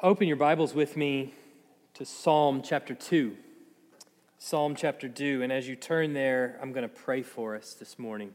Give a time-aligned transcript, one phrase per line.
[0.00, 1.34] Open your Bibles with me
[1.94, 3.36] to Psalm chapter 2.
[4.38, 5.42] Psalm chapter 2.
[5.42, 8.32] And as you turn there, I'm going to pray for us this morning.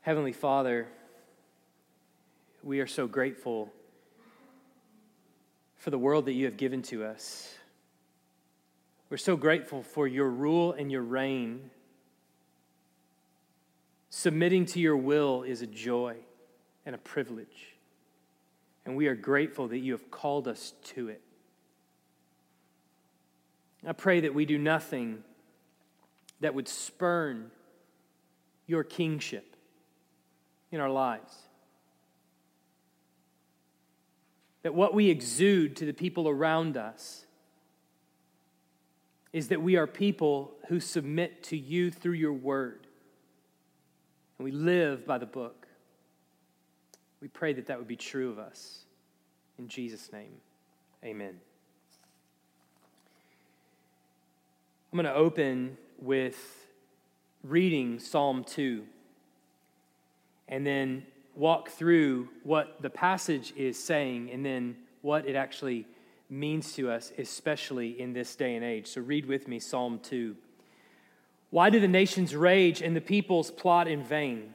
[0.00, 0.88] Heavenly Father,
[2.62, 3.70] we are so grateful
[5.76, 7.54] for the world that you have given to us.
[9.10, 11.68] We're so grateful for your rule and your reign.
[14.08, 16.16] Submitting to your will is a joy
[16.86, 17.71] and a privilege
[18.84, 21.22] and we are grateful that you have called us to it.
[23.86, 25.24] I pray that we do nothing
[26.40, 27.50] that would spurn
[28.66, 29.56] your kingship
[30.70, 31.36] in our lives.
[34.62, 37.26] That what we exude to the people around us
[39.32, 42.86] is that we are people who submit to you through your word.
[44.38, 45.61] And we live by the book.
[47.22, 48.80] We pray that that would be true of us.
[49.56, 50.32] In Jesus' name,
[51.04, 51.38] amen.
[54.92, 56.66] I'm going to open with
[57.44, 58.84] reading Psalm 2
[60.48, 65.86] and then walk through what the passage is saying and then what it actually
[66.28, 68.88] means to us, especially in this day and age.
[68.88, 70.34] So, read with me Psalm 2.
[71.50, 74.54] Why do the nations rage and the peoples plot in vain?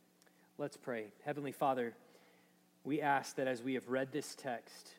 [0.61, 1.05] Let's pray.
[1.25, 1.95] Heavenly Father,
[2.83, 4.93] we ask that as we have read this text,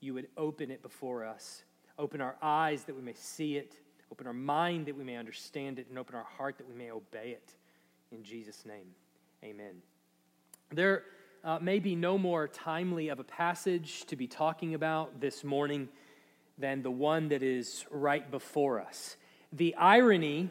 [0.00, 1.62] you would open it before us.
[1.96, 3.76] Open our eyes that we may see it,
[4.10, 6.90] open our mind that we may understand it, and open our heart that we may
[6.90, 7.54] obey it.
[8.10, 8.88] In Jesus' name,
[9.44, 9.76] amen.
[10.72, 11.04] There
[11.44, 15.88] uh, may be no more timely of a passage to be talking about this morning
[16.58, 19.16] than the one that is right before us.
[19.52, 20.50] The irony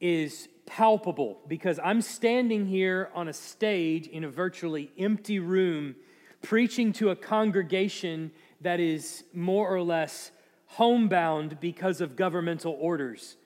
[0.00, 5.96] is palpable because I'm standing here on a stage in a virtually empty room
[6.42, 10.30] preaching to a congregation that is more or less
[10.66, 13.36] homebound because of governmental orders.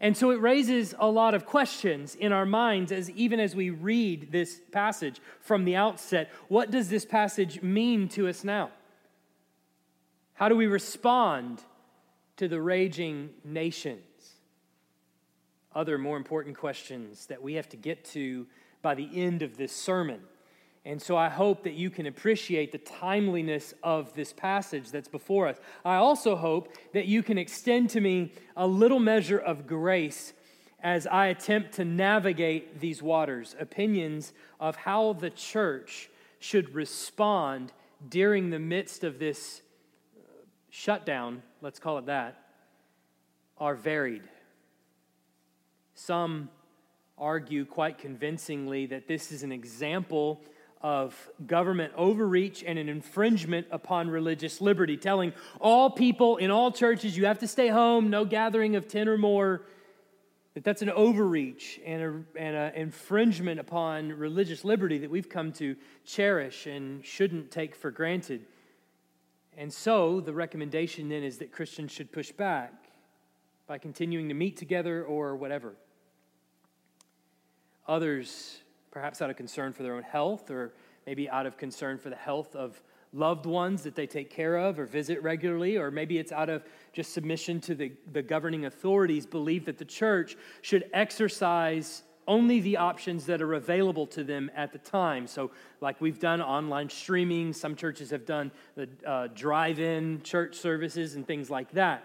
[0.00, 3.70] And so it raises a lot of questions in our minds as even as we
[3.70, 6.30] read this passage from the outset.
[6.48, 8.70] What does this passage mean to us now?
[10.34, 11.62] How do we respond
[12.38, 13.98] to the raging nation?
[15.74, 18.46] Other more important questions that we have to get to
[18.82, 20.20] by the end of this sermon.
[20.84, 25.46] And so I hope that you can appreciate the timeliness of this passage that's before
[25.46, 25.58] us.
[25.84, 30.32] I also hope that you can extend to me a little measure of grace
[30.82, 37.72] as I attempt to navigate these waters, opinions of how the church should respond
[38.08, 39.62] during the midst of this
[40.70, 42.36] shutdown, let's call it that,
[43.58, 44.22] are varied.
[45.94, 46.48] Some
[47.18, 50.40] argue quite convincingly that this is an example
[50.80, 57.16] of government overreach and an infringement upon religious liberty, telling all people in all churches
[57.16, 59.62] you have to stay home, no gathering of 10 or more,
[60.54, 66.66] that that's an overreach and an infringement upon religious liberty that we've come to cherish
[66.66, 68.44] and shouldn't take for granted.
[69.56, 72.72] And so the recommendation then is that Christians should push back
[73.66, 75.74] by continuing to meet together or whatever.
[77.88, 80.72] Others, perhaps out of concern for their own health, or
[81.06, 82.80] maybe out of concern for the health of
[83.12, 86.64] loved ones that they take care of or visit regularly, or maybe it's out of
[86.92, 92.76] just submission to the, the governing authorities, believe that the church should exercise only the
[92.76, 95.26] options that are available to them at the time.
[95.26, 95.50] So,
[95.80, 101.16] like we've done online streaming, some churches have done the uh, drive in church services
[101.16, 102.04] and things like that.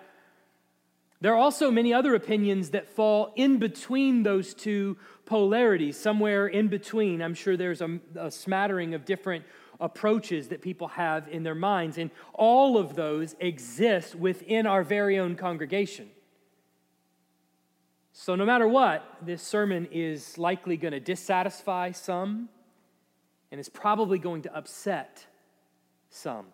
[1.19, 6.67] There are also many other opinions that fall in between those two polarities, somewhere in
[6.67, 7.21] between.
[7.21, 9.43] I'm sure there's a, a, smattering of different
[9.79, 11.97] approaches that people have in their minds.
[11.97, 16.09] And all of those exist within our very own congregation.
[18.13, 22.49] So, no matter what, this sermon is likely going to dissatisfy some
[23.51, 25.25] and is probably going to upset
[26.09, 26.47] some.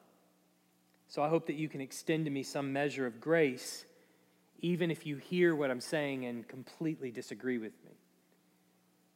[1.07, 3.85] So, I hope that you can extend to me some measure of grace,
[4.63, 7.91] even if you hear what I'm saying and completely disagree with me.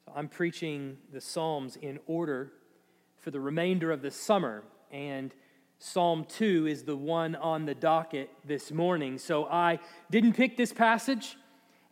[0.05, 2.51] So, I'm preaching the Psalms in order
[3.17, 5.33] for the remainder of the summer, and
[5.79, 9.17] Psalm 2 is the one on the docket this morning.
[9.17, 9.79] So, I
[10.11, 11.37] didn't pick this passage.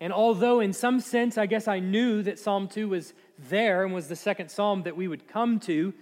[0.01, 3.13] And although, in some sense, I guess I knew that Psalm 2 was
[3.49, 5.93] there and was the second psalm that we would come to,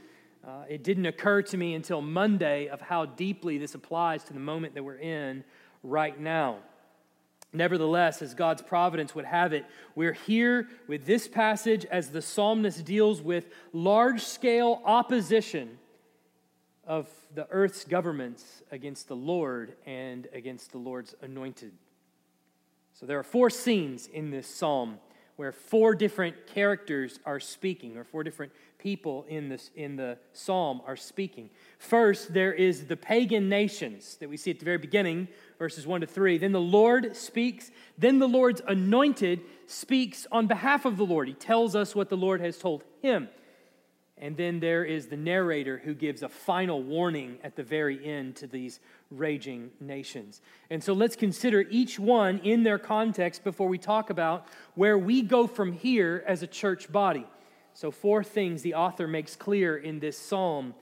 [0.45, 4.39] uh, it didn't occur to me until Monday of how deeply this applies to the
[4.39, 5.43] moment that we're in
[5.83, 6.57] right now.
[7.53, 9.65] Nevertheless, as God's providence would have it,
[9.95, 15.77] we're here with this passage as the psalmist deals with large scale opposition
[16.87, 21.71] of the earth's governments against the Lord and against the Lord's anointed.
[22.93, 24.97] So there are four scenes in this psalm
[25.35, 30.81] where four different characters are speaking, or four different people in, this, in the psalm
[30.85, 31.49] are speaking.
[31.79, 35.27] First, there is the pagan nations that we see at the very beginning,
[35.57, 36.37] verses 1 to 3.
[36.37, 37.71] Then the Lord speaks.
[37.97, 41.27] Then the Lord's anointed speaks on behalf of the Lord.
[41.27, 43.29] He tells us what the Lord has told him.
[44.23, 48.37] And then there is the narrator who gives a final warning at the very end
[48.37, 48.79] to these
[49.11, 50.39] raging nations.
[50.69, 55.23] And so let's consider each one in their context before we talk about where we
[55.23, 57.27] go from here as a church body.
[57.73, 60.73] So, four things the author makes clear in this psalm.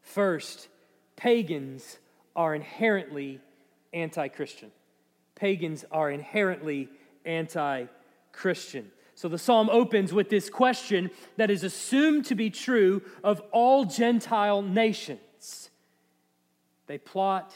[0.00, 0.68] First,
[1.14, 1.98] pagans
[2.34, 3.42] are inherently
[3.92, 4.70] anti Christian.
[5.34, 6.88] Pagans are inherently
[7.26, 7.84] anti
[8.32, 8.90] Christian.
[9.18, 13.84] So the psalm opens with this question that is assumed to be true of all
[13.84, 15.70] Gentile nations.
[16.86, 17.52] They plot,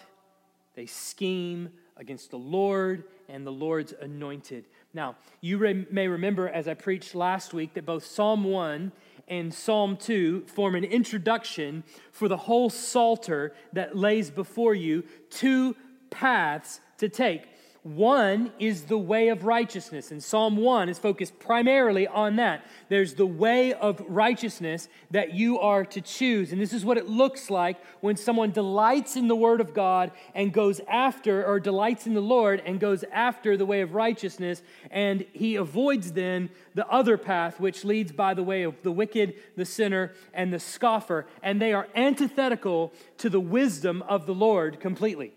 [0.74, 4.64] they scheme against the Lord and the Lord's anointed.
[4.92, 8.90] Now, you re- may remember as I preached last week that both Psalm 1
[9.28, 15.76] and Psalm 2 form an introduction for the whole Psalter that lays before you two
[16.10, 17.51] paths to take.
[17.84, 22.64] One is the way of righteousness, and Psalm 1 is focused primarily on that.
[22.88, 27.08] There's the way of righteousness that you are to choose, and this is what it
[27.08, 32.06] looks like when someone delights in the Word of God and goes after, or delights
[32.06, 34.62] in the Lord and goes after the way of righteousness,
[34.92, 39.34] and he avoids then the other path, which leads by the way of the wicked,
[39.56, 44.78] the sinner, and the scoffer, and they are antithetical to the wisdom of the Lord
[44.78, 45.32] completely.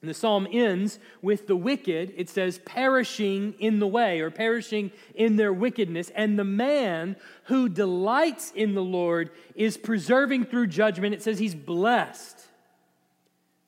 [0.00, 4.92] And the psalm ends with the wicked, it says, perishing in the way or perishing
[5.14, 6.10] in their wickedness.
[6.14, 11.14] And the man who delights in the Lord is preserving through judgment.
[11.14, 12.40] It says he's blessed.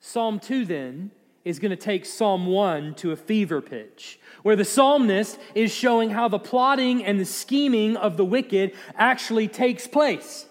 [0.00, 1.11] Psalm 2 then
[1.44, 6.11] is going to take Psalm 1 to a fever pitch, where the psalmist is showing
[6.11, 10.46] how the plotting and the scheming of the wicked actually takes place.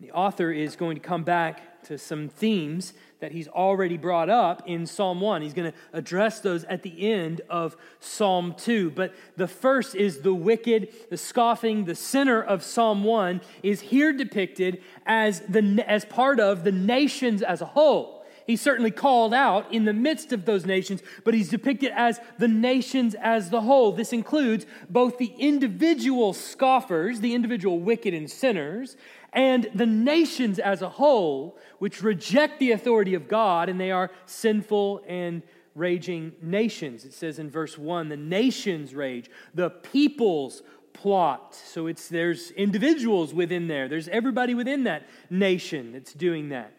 [0.00, 4.62] The author is going to come back to some themes that he's already brought up
[4.66, 5.42] in Psalm 1.
[5.42, 8.90] He's going to address those at the end of Psalm 2.
[8.90, 14.12] But the first is the wicked, the scoffing, the sinner of Psalm 1 is here
[14.12, 18.17] depicted as, the, as part of the nations as a whole.
[18.48, 22.48] He's certainly called out in the midst of those nations, but he's depicted as the
[22.48, 23.92] nations as the whole.
[23.92, 28.96] This includes both the individual scoffers, the individual wicked and sinners,
[29.34, 34.10] and the nations as a whole, which reject the authority of God, and they are
[34.24, 35.42] sinful and
[35.74, 37.04] raging nations.
[37.04, 40.62] It says in verse 1 the nations rage, the peoples
[40.94, 41.54] plot.
[41.54, 43.88] So it's there's individuals within there.
[43.88, 46.72] There's everybody within that nation that's doing that.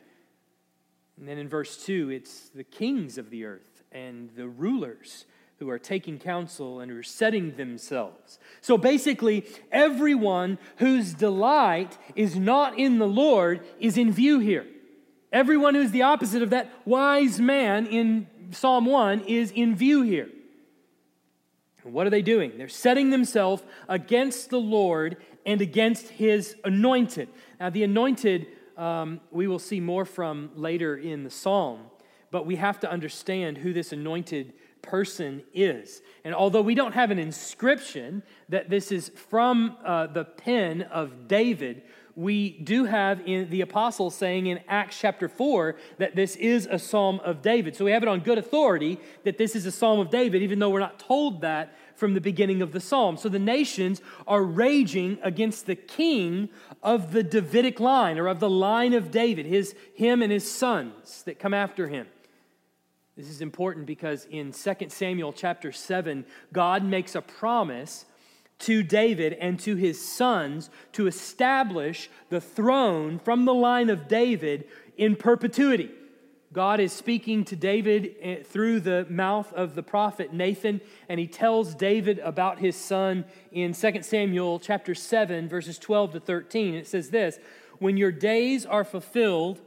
[1.19, 5.25] And then in verse 2, it's the kings of the earth and the rulers
[5.57, 8.39] who are taking counsel and who are setting themselves.
[8.61, 14.65] So basically, everyone whose delight is not in the Lord is in view here.
[15.33, 20.29] Everyone who's the opposite of that wise man in Psalm 1 is in view here.
[21.83, 22.57] And what are they doing?
[22.57, 27.29] They're setting themselves against the Lord and against his anointed.
[27.59, 28.47] Now, the anointed,
[28.79, 31.81] um, we will see more from later in the psalm,
[32.31, 36.01] but we have to understand who this anointed person is.
[36.24, 41.27] And although we don't have an inscription that this is from uh, the pen of
[41.27, 41.83] David,
[42.15, 46.79] we do have in the apostles saying in Acts chapter 4 that this is a
[46.79, 47.75] psalm of David.
[47.75, 50.59] So we have it on good authority that this is a psalm of David, even
[50.59, 53.17] though we're not told that from the beginning of the psalm.
[53.17, 56.49] So the nations are raging against the king
[56.81, 61.23] of the Davidic line or of the line of David, his, him and his sons
[61.23, 62.07] that come after him.
[63.17, 68.05] This is important because in 2 Samuel chapter 7, God makes a promise
[68.59, 74.65] to David and to his sons to establish the throne from the line of David
[74.97, 75.91] in perpetuity.
[76.51, 81.27] God is speaking to David eh, through the mouth of the prophet Nathan, and he
[81.27, 86.73] tells David about his son in 2 Samuel chapter 7, verses 12 to 13.
[86.73, 87.37] It says this
[87.77, 89.61] When your days are fulfilled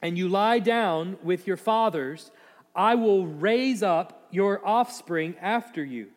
[0.00, 2.32] and you lie down with your fathers,
[2.74, 6.08] I will raise up your offspring after you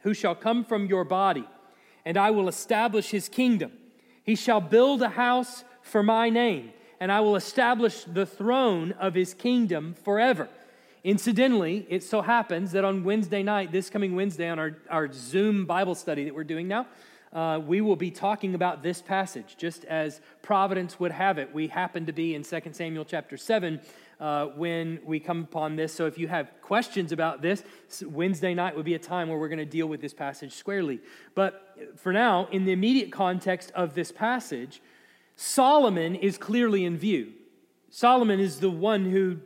[0.00, 1.46] who shall come from your body,
[2.04, 3.72] and I will establish his kingdom.
[4.22, 9.14] He shall build a house for my name, and I will establish the throne of
[9.14, 10.48] his kingdom forever.
[11.02, 15.64] Incidentally, it so happens that on Wednesday night, this coming Wednesday, on our, our Zoom
[15.64, 16.86] Bible study that we're doing now,
[17.32, 21.54] uh, we will be talking about this passage, just as providence would have it.
[21.54, 23.80] We happen to be in 2 Samuel chapter 7
[24.18, 25.94] uh, when we come upon this.
[25.94, 27.62] So if you have questions about this,
[28.04, 31.00] Wednesday night would be a time where we're going to deal with this passage squarely.
[31.34, 34.82] But for now, in the immediate context of this passage,
[35.42, 37.32] Solomon is clearly in view.
[37.88, 39.38] Solomon is the one who,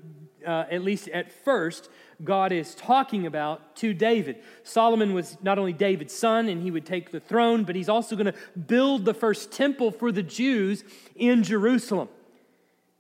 [0.45, 1.89] uh, at least at first,
[2.25, 4.43] God is talking about to David.
[4.65, 8.17] Solomon was not only David's son and he would take the throne, but he's also
[8.17, 10.83] going to build the first temple for the Jews
[11.15, 12.09] in Jerusalem.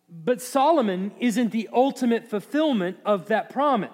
[0.09, 3.91] But Solomon isn't the ultimate fulfillment of that promise.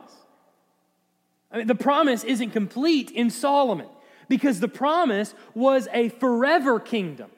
[1.50, 3.88] I mean, the promise isn't complete in Solomon
[4.28, 7.30] because the promise was a forever kingdom.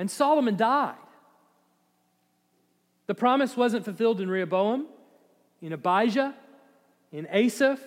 [0.00, 0.94] And Solomon died.
[3.06, 4.86] The promise wasn't fulfilled in Rehoboam,
[5.60, 6.34] in Abijah,
[7.12, 7.80] in Asaph,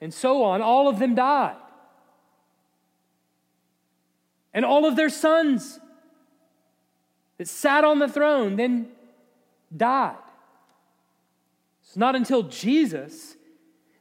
[0.00, 0.62] and so on.
[0.62, 1.56] All of them died.
[4.54, 5.78] And all of their sons
[7.36, 8.88] that sat on the throne then
[9.76, 10.16] died.
[11.82, 13.36] It's not until Jesus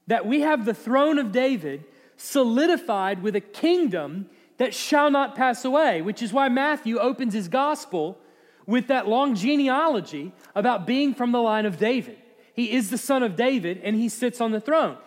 [0.07, 1.83] that we have the throne of David
[2.15, 7.47] solidified with a kingdom that shall not pass away, which is why Matthew opens his
[7.47, 8.17] gospel
[8.65, 12.17] with that long genealogy about being from the line of David.
[12.53, 14.97] He is the son of David and he sits on the throne.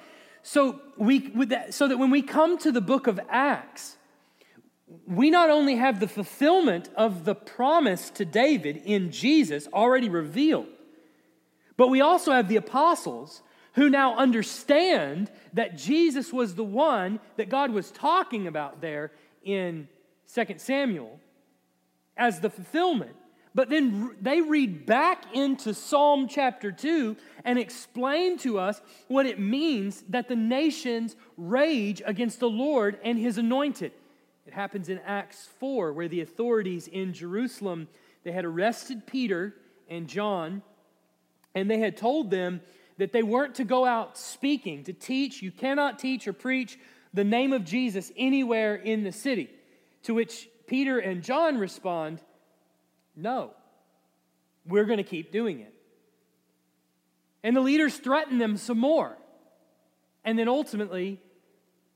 [0.43, 3.97] So, we, that, so that when we come to the book of Acts,
[5.07, 10.69] we not only have the fulfillment of the promise to David in Jesus already revealed,
[11.77, 13.43] but we also have the apostles
[13.75, 19.11] who now understand that Jesus was the one that God was talking about there
[19.47, 19.89] in
[20.35, 21.19] 2 Samuel
[22.17, 23.17] as the fulfillment.
[23.55, 29.41] But then they read back into Psalm chapter 2 and explain to us what it
[29.41, 33.93] means that the nations rage against the Lord and his anointed.
[34.47, 37.89] It happens in Acts 4, where the authorities in Jerusalem,
[38.25, 39.55] they had arrested Peter
[39.89, 40.61] and John,
[41.55, 42.61] and they had told them
[42.99, 45.41] that they weren't to go out speaking, to teach.
[45.41, 46.79] You cannot teach or preach
[47.17, 49.51] the name of Jesus anywhere in the city.
[50.05, 52.21] To which Peter and John respond,
[53.17, 53.51] No,
[54.67, 55.73] we're going to keep doing it.
[57.43, 59.17] And the leaders threaten them some more,
[60.25, 61.21] and then ultimately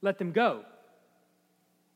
[0.01, 0.65] let them go.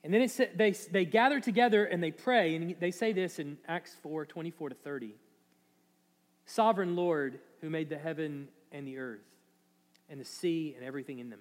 [0.03, 3.57] And then it, they, they gather together and they pray, and they say this in
[3.67, 5.15] Acts 4 24 to 30.
[6.45, 9.25] Sovereign Lord, who made the heaven and the earth,
[10.11, 11.41] and the sea and everything in them,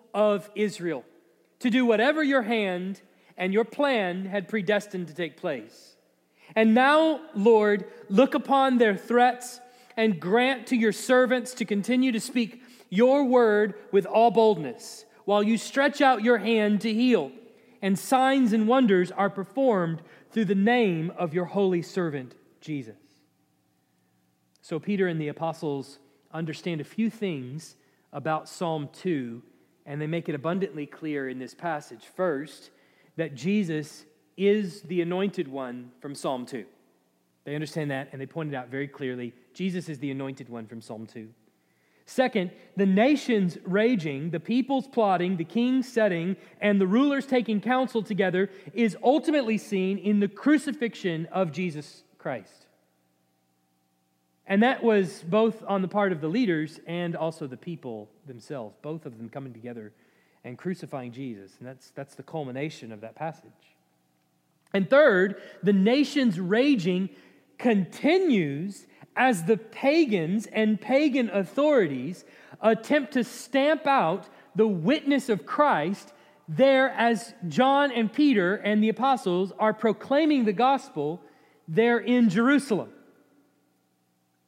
[0.13, 1.03] of Israel,
[1.59, 3.01] to do whatever your hand
[3.37, 5.95] and your plan had predestined to take place.
[6.55, 9.59] And now, Lord, look upon their threats
[9.95, 15.43] and grant to your servants to continue to speak your word with all boldness while
[15.43, 17.31] you stretch out your hand to heal,
[17.81, 20.01] and signs and wonders are performed
[20.31, 22.95] through the name of your holy servant, Jesus.
[24.61, 25.99] So, Peter and the apostles
[26.31, 27.75] understand a few things
[28.13, 29.41] about Psalm 2,
[29.91, 32.05] and they make it abundantly clear in this passage.
[32.15, 32.69] First,
[33.17, 34.05] that Jesus
[34.37, 36.63] is the anointed one from Psalm 2.
[37.43, 39.33] They understand that, and they point it out very clearly.
[39.53, 41.27] Jesus is the anointed one from Psalm 2.
[42.05, 48.01] Second, the nations raging, the peoples plotting, the kings setting, and the rulers taking counsel
[48.01, 52.67] together is ultimately seen in the crucifixion of Jesus Christ.
[54.51, 58.75] And that was both on the part of the leaders and also the people themselves,
[58.81, 59.93] both of them coming together
[60.43, 61.53] and crucifying Jesus.
[61.59, 63.45] And that's, that's the culmination of that passage.
[64.73, 67.11] And third, the nations raging
[67.59, 72.25] continues as the pagans and pagan authorities
[72.59, 76.11] attempt to stamp out the witness of Christ
[76.49, 81.21] there as John and Peter and the apostles are proclaiming the gospel
[81.69, 82.89] there in Jerusalem.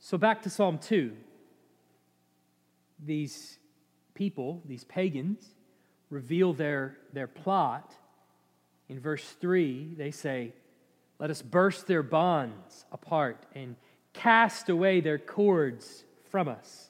[0.05, 1.13] So back to Psalm 2.
[3.05, 3.57] These
[4.13, 5.55] people, these pagans,
[6.09, 7.95] reveal their, their plot.
[8.89, 10.51] In verse 3, they say,
[11.19, 13.77] Let us burst their bonds apart and
[14.11, 16.89] cast away their cords from us.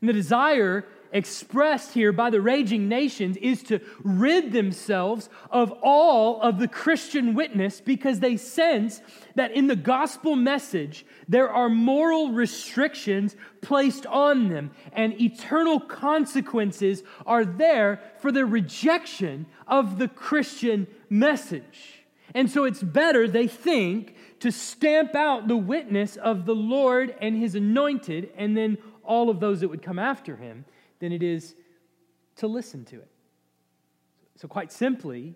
[0.00, 6.40] And the desire expressed here by the raging nations is to rid themselves of all
[6.40, 9.00] of the Christian witness because they sense
[9.34, 17.02] that in the gospel message there are moral restrictions placed on them and eternal consequences
[17.26, 22.04] are there for the rejection of the Christian message.
[22.34, 27.36] And so it's better, they think, to stamp out the witness of the Lord and
[27.36, 30.64] his anointed, and then all of those that would come after him,
[31.00, 31.54] than it is
[32.36, 33.08] to listen to it.
[34.36, 35.34] So, quite simply,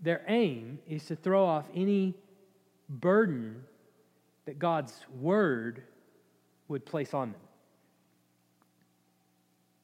[0.00, 2.14] their aim is to throw off any
[2.88, 3.64] burden
[4.44, 5.82] that God's word
[6.68, 7.40] would place on them.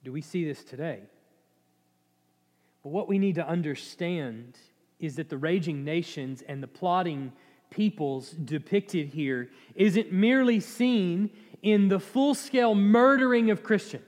[0.04, 1.00] Do we see this today?
[2.82, 4.56] But what we need to understand
[4.98, 7.32] is that the raging nations and the plotting
[7.70, 11.30] peoples depicted here isn't merely seen
[11.62, 14.04] in the full scale murdering of Christians.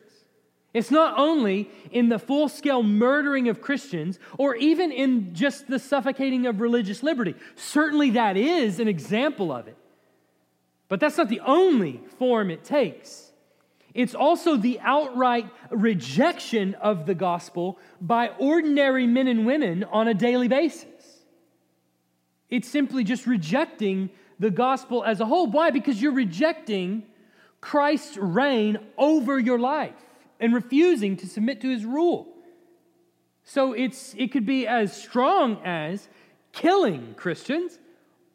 [0.73, 5.81] It's not only in the full scale murdering of Christians or even in just the
[5.81, 7.35] suffocating of religious liberty.
[7.57, 9.77] Certainly, that is an example of it.
[10.89, 13.33] But that's not the only form it takes.
[13.95, 20.15] It's also the outright rejection of the gospel by ordinary men and women on a
[20.15, 20.87] daily basis.
[22.49, 25.49] It's simply just rejecting the gospel as a whole.
[25.49, 25.71] Why?
[25.71, 27.05] Because you're rejecting
[27.61, 29.95] Christ's reign over your life
[30.41, 32.27] and refusing to submit to his rule.
[33.45, 36.09] So it's, it could be as strong as
[36.53, 37.79] killing Christians,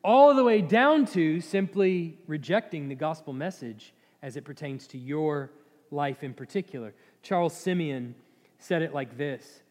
[0.03, 5.51] all the way down to simply rejecting the gospel message as it pertains to your
[5.91, 6.93] life in particular.
[7.23, 8.15] Charles Simeon
[8.59, 9.61] said it like this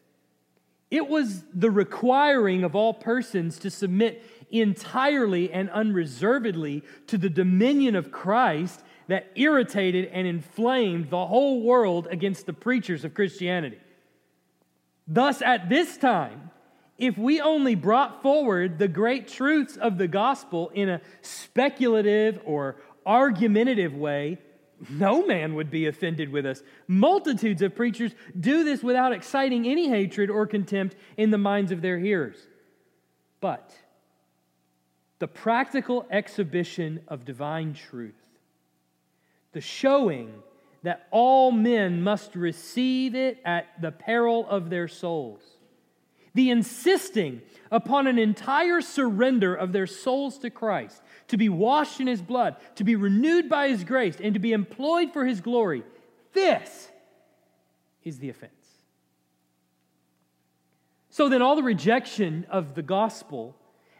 [0.91, 7.95] It was the requiring of all persons to submit entirely and unreservedly to the dominion
[7.95, 13.79] of Christ that irritated and inflamed the whole world against the preachers of Christianity.
[15.07, 16.49] Thus, at this time,
[16.97, 22.77] if we only brought forward the great truths of the gospel in a speculative or
[23.05, 24.39] argumentative way,
[24.89, 26.61] no man would be offended with us.
[26.87, 31.81] Multitudes of preachers do this without exciting any hatred or contempt in the minds of
[31.81, 32.37] their hearers.
[33.41, 33.73] But
[35.19, 38.15] the practical exhibition of divine truth,
[39.55, 40.43] the showing
[40.83, 45.41] that all men must receive it at the peril of their souls,
[46.33, 47.41] the insisting
[47.71, 52.57] upon an entire surrender of their souls to Christ, to be washed in his blood,
[52.75, 55.85] to be renewed by his grace, and to be employed for his glory.
[56.33, 56.91] This
[58.03, 58.51] is the offense.
[61.09, 63.55] So then, all the rejection of the gospel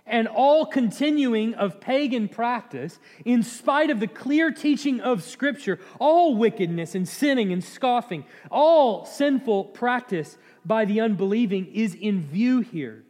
[0.05, 6.35] and all continuing of pagan practice, in spite of the clear teaching of Scripture, all
[6.35, 13.03] wickedness and sinning and scoffing, all sinful practice by the unbelieving is in view here.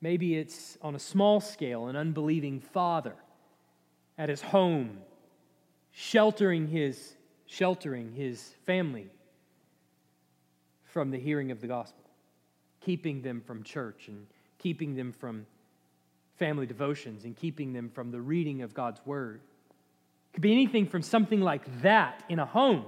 [0.00, 3.16] Maybe it's on a small scale an unbelieving father
[4.16, 4.98] at his home,
[5.90, 7.16] sheltering his,
[7.46, 9.08] sheltering his family
[10.84, 12.04] from the hearing of the gospel,
[12.80, 14.26] keeping them from church and
[14.64, 15.44] keeping them from
[16.38, 19.42] family devotions and keeping them from the reading of God's word.
[20.30, 22.86] It could be anything from something like that in a home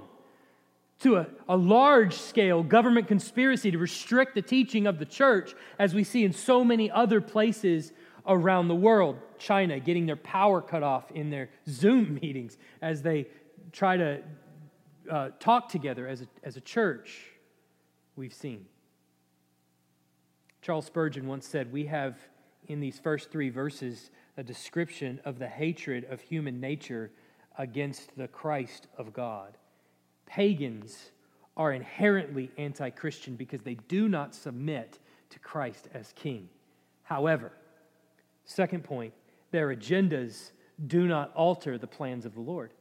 [1.01, 5.93] to a, a large scale government conspiracy to restrict the teaching of the church, as
[5.93, 7.93] we see in so many other places
[8.25, 9.15] around the world.
[9.37, 13.27] China getting their power cut off in their Zoom meetings as they
[13.71, 14.23] try to
[15.11, 17.27] uh, talk together as a, as a church,
[18.15, 18.65] we've seen.
[20.67, 22.17] Charles Spurgeon once said, We have
[22.67, 27.09] in these first three verses a description of the hatred of human nature
[27.57, 29.57] against the Christ of God.
[30.25, 31.11] pagans
[31.55, 34.99] are inherently anti Christian because they do not submit
[35.29, 36.49] to Christ as king.
[37.03, 37.53] However,
[38.43, 39.13] second point,
[39.51, 40.51] their agendas
[40.85, 42.73] do not alter the plans of the Lord.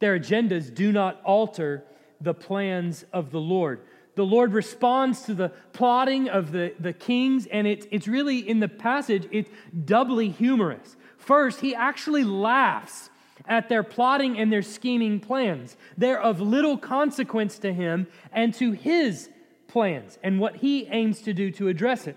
[0.00, 1.84] Their agendas do not alter
[2.20, 3.82] the plans of the Lord.
[4.14, 8.60] The Lord responds to the plotting of the, the kings, and it, it's really in
[8.60, 9.50] the passage, it's
[9.84, 10.96] doubly humorous.
[11.16, 13.10] First, he actually laughs
[13.46, 15.76] at their plotting and their scheming plans.
[15.96, 19.30] They're of little consequence to him and to his
[19.66, 22.16] plans and what he aims to do to address it.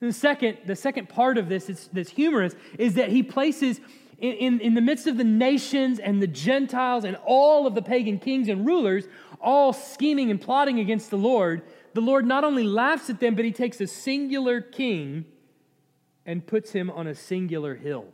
[0.00, 3.80] And the second, the second part of this is, that's humorous is that he places
[4.18, 7.82] in, in, in the midst of the nations and the Gentiles and all of the
[7.82, 9.06] pagan kings and rulers,
[9.40, 13.44] all scheming and plotting against the Lord, the Lord not only laughs at them, but
[13.44, 15.26] he takes a singular king
[16.26, 18.06] and puts him on a singular hill.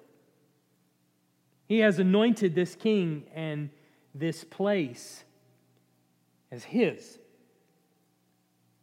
[1.66, 3.70] He has anointed this king and
[4.12, 5.24] this place
[6.50, 7.19] as his.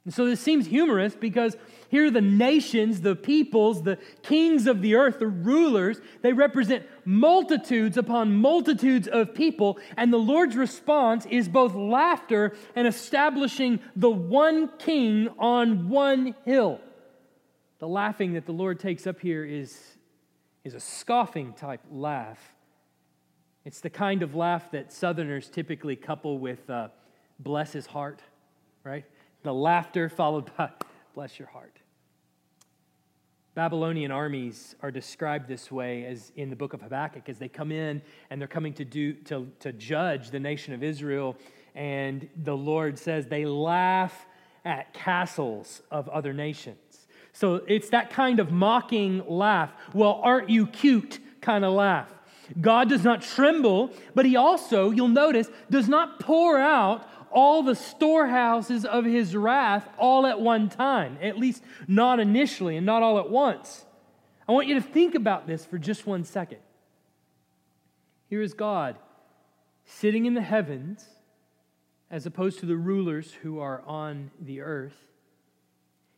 [0.08, 1.56] And so this seems humorous because
[1.90, 7.98] here the nations, the peoples, the kings of the earth, the rulers, they represent multitudes
[7.98, 9.78] upon multitudes of people.
[9.98, 16.80] And the Lord's response is both laughter and establishing the one king on one hill.
[17.78, 19.78] The laughing that the Lord takes up here is,
[20.64, 22.40] is a scoffing type laugh
[23.68, 26.88] it's the kind of laugh that Southerners typically couple with uh,
[27.38, 28.22] bless his heart,
[28.86, 29.04] right?
[29.48, 30.72] The laughter followed by
[31.14, 31.80] bless your heart.
[33.56, 37.72] Babylonian armies are described this way as in the book of Habakkuk as they come
[37.72, 41.38] in and they're coming to do to, to judge the nation of Israel
[41.76, 44.26] and the Lord says they laugh
[44.66, 47.08] at castles of other nations.
[47.32, 49.72] So it's that kind of mocking laugh.
[49.94, 52.14] Well, aren't you cute kind of laugh.
[52.60, 57.76] God does not tremble, but he also, you'll notice, does not pour out all the
[57.76, 63.20] storehouses of his wrath all at one time, at least not initially and not all
[63.20, 63.86] at once.
[64.48, 66.60] I want you to think about this for just one second.
[68.30, 68.98] Here is God
[69.86, 71.06] sitting in the heavens
[72.10, 74.96] as opposed to the rulers who are on the earth.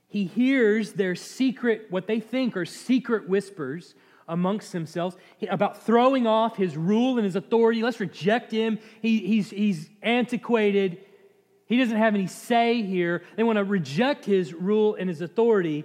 [0.08, 3.94] He hears their secret, what they think are secret whispers
[4.30, 5.18] amongst themselves
[5.50, 7.82] about throwing off his rule and his authority.
[7.82, 8.80] Let's reject him.
[9.02, 11.00] He, he's, he's antiquated.
[11.66, 13.24] He doesn't have any say here.
[13.36, 15.84] They want to reject his rule and his authority.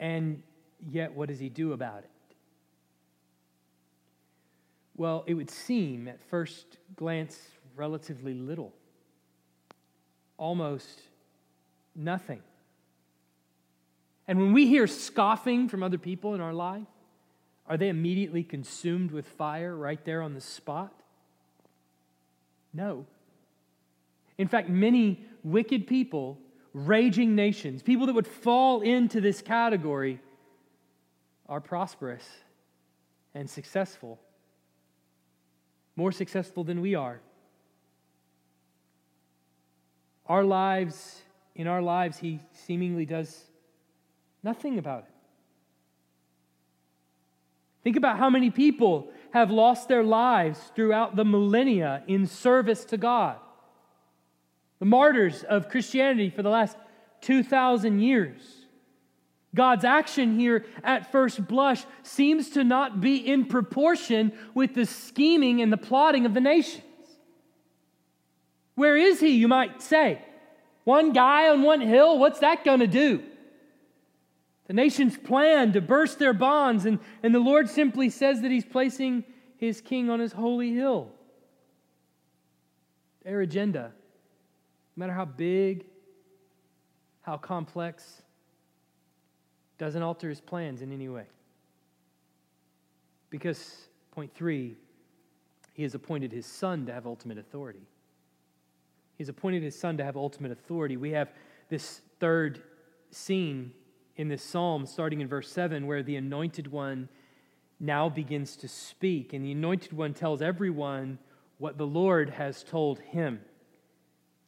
[0.00, 0.42] And
[0.90, 2.10] yet, what does he do about it?
[4.96, 7.38] Well, it would seem at first glance
[7.76, 8.72] relatively little,
[10.38, 11.00] almost
[11.96, 12.42] nothing.
[14.26, 16.86] And when we hear scoffing from other people in our life,
[17.66, 20.92] are they immediately consumed with fire right there on the spot?
[22.72, 23.06] No.
[24.36, 26.38] In fact, many wicked people,
[26.72, 30.20] raging nations, people that would fall into this category,
[31.48, 32.24] are prosperous
[33.34, 34.20] and successful.
[35.96, 37.20] More successful than we are.
[40.26, 41.22] Our lives,
[41.54, 43.44] in our lives, he seemingly does
[44.42, 45.13] nothing about it.
[47.84, 52.96] Think about how many people have lost their lives throughout the millennia in service to
[52.96, 53.36] God.
[54.78, 56.76] The martyrs of Christianity for the last
[57.20, 58.40] 2,000 years.
[59.54, 65.60] God's action here at first blush seems to not be in proportion with the scheming
[65.60, 66.82] and the plotting of the nations.
[68.74, 70.20] Where is he, you might say?
[70.82, 73.22] One guy on one hill, what's that going to do?
[74.66, 78.64] The nations plan to burst their bonds, and, and the Lord simply says that He's
[78.64, 79.24] placing
[79.58, 81.12] His king on His holy hill.
[83.24, 83.92] Their agenda,
[84.96, 85.84] no matter how big,
[87.22, 88.22] how complex,
[89.76, 91.26] doesn't alter His plans in any way.
[93.28, 94.76] Because, point three,
[95.74, 97.86] He has appointed His Son to have ultimate authority.
[99.18, 100.96] He's appointed His Son to have ultimate authority.
[100.96, 101.32] We have
[101.68, 102.62] this third
[103.10, 103.72] scene
[104.16, 107.08] in this psalm, starting in verse 7, where the anointed one
[107.80, 109.32] now begins to speak.
[109.32, 111.18] And the anointed one tells everyone
[111.58, 113.40] what the Lord has told him.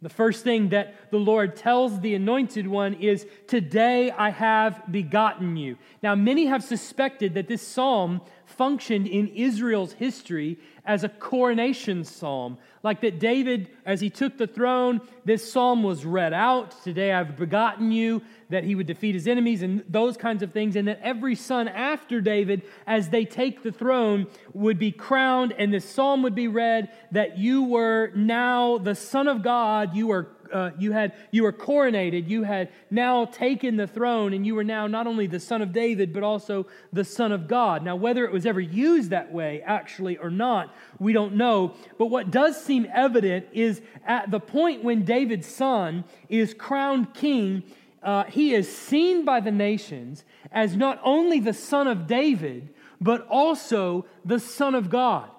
[0.02, 5.57] The first thing that the Lord tells the anointed one is, Today I have begotten
[5.57, 5.79] you.
[6.02, 12.56] Now, many have suspected that this psalm functioned in Israel's history as a coronation psalm.
[12.82, 17.37] Like that David, as he took the throne, this psalm was read out Today I've
[17.37, 20.76] begotten you, that he would defeat his enemies, and those kinds of things.
[20.76, 25.74] And that every son after David, as they take the throne, would be crowned, and
[25.74, 30.28] this psalm would be read that you were now the Son of God, you were
[30.52, 34.64] uh, you had you were coronated you had now taken the throne and you were
[34.64, 37.82] now not only the son of david but also the son of god.
[37.82, 41.74] Now whether it was ever used that way actually or not we don't know.
[41.98, 47.62] But what does seem evident is at the point when david's son is crowned king
[48.02, 53.26] uh, he is seen by the nations as not only the son of david but
[53.28, 55.30] also the son of god.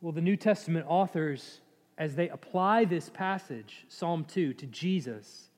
[0.00, 1.60] Well the new testament authors
[2.00, 5.50] as they apply this passage, Psalm 2, to Jesus,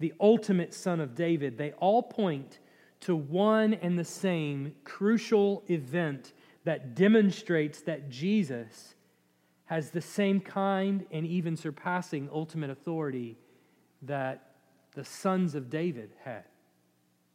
[0.00, 2.58] the ultimate Son of David, they all point
[3.00, 6.32] to one and the same crucial event
[6.64, 8.94] that demonstrates that Jesus
[9.66, 13.36] has the same kind and even surpassing ultimate authority
[14.00, 14.54] that
[14.94, 16.44] the sons of David had.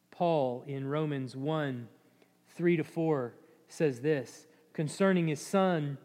[0.09, 1.87] Paul in Romans 1
[2.55, 3.35] 3 to 4
[3.67, 5.99] says this concerning his son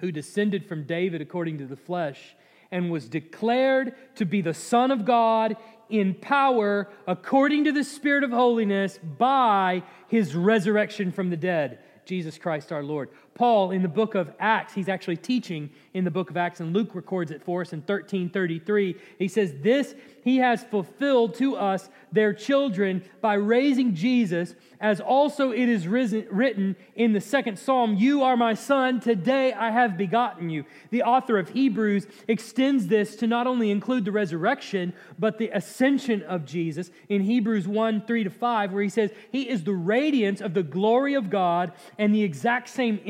[0.00, 2.36] who descended from David according to the flesh,
[2.70, 5.56] and was declared to be the Son of God
[5.88, 12.36] in power according to the Spirit of holiness by his resurrection from the dead, Jesus
[12.36, 13.10] Christ our Lord.
[13.38, 16.74] Paul, in the book of Acts, he's actually teaching in the book of Acts, and
[16.74, 18.96] Luke records it for us in 1333.
[19.16, 25.52] He says, This he has fulfilled to us, their children, by raising Jesus, as also
[25.52, 29.96] it is risen, written in the second psalm, You are my son, today I have
[29.96, 30.64] begotten you.
[30.90, 36.22] The author of Hebrews extends this to not only include the resurrection, but the ascension
[36.24, 40.40] of Jesus in Hebrews 1 3 to 5, where he says, He is the radiance
[40.40, 43.00] of the glory of God and the exact same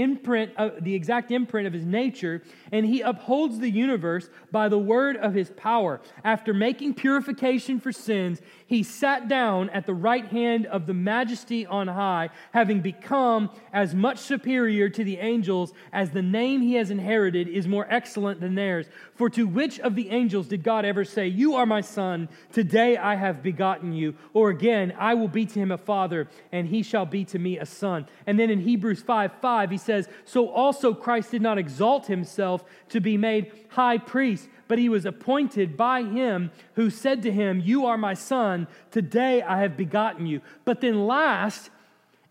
[0.57, 5.17] of, the exact imprint of his nature, and he upholds the universe by the word
[5.17, 6.01] of his power.
[6.25, 11.67] After making purification for sins, he sat down at the right hand of the majesty
[11.67, 16.91] on high, having become as much superior to the angels as the name he has
[16.91, 18.87] inherited is more excellent than theirs.
[19.15, 22.97] For to which of the angels did God ever say, You are my son, today
[22.97, 24.15] I have begotten you?
[24.33, 27.59] Or again, I will be to him a father, and he shall be to me
[27.59, 28.07] a son.
[28.27, 32.65] And then in Hebrews 5 5, he says, So also Christ did not exalt himself
[32.91, 37.61] to be made high priest but he was appointed by him who said to him,
[37.65, 40.43] You are my son, today I have begotten you.
[40.65, 41.71] But then, last,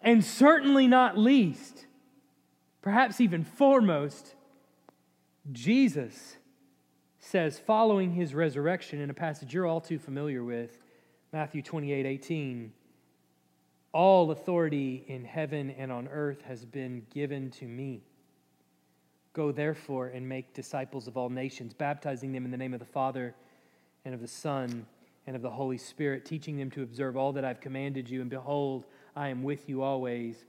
[0.02, 1.88] and certainly not least,
[2.82, 4.36] perhaps even foremost,
[5.52, 6.38] Jesus
[7.20, 10.78] says, following his resurrection in a passage you're all too familiar with,
[11.34, 12.72] Matthew 28 18,
[13.98, 18.04] all authority in heaven and on earth has been given to me.
[19.34, 22.86] Go therefore and make disciples of all nations, baptizing them in the name of the
[22.86, 23.34] Father
[24.06, 24.86] and of the Son
[25.26, 28.22] and of the Holy Spirit, teaching them to observe all that I've commanded you.
[28.22, 30.46] And behold, I am with you always,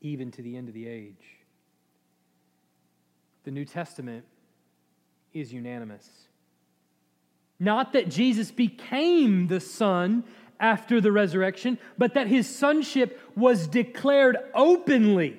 [0.00, 1.38] even to the end of the age.
[3.44, 4.24] The New Testament
[5.32, 6.08] is unanimous.
[7.60, 10.24] Not that Jesus became the Son
[10.60, 15.38] after the resurrection, but that his sonship was declared openly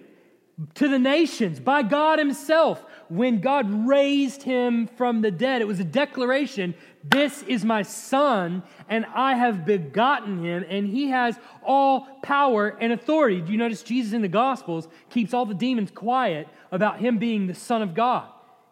[0.75, 5.61] to the nations by God Himself when God raised him from the dead.
[5.61, 11.09] It was a declaration this is my son, and I have begotten him, and he
[11.09, 13.41] has all power and authority.
[13.41, 17.47] Do you notice Jesus in the Gospels keeps all the demons quiet about him being
[17.47, 18.27] the Son of God?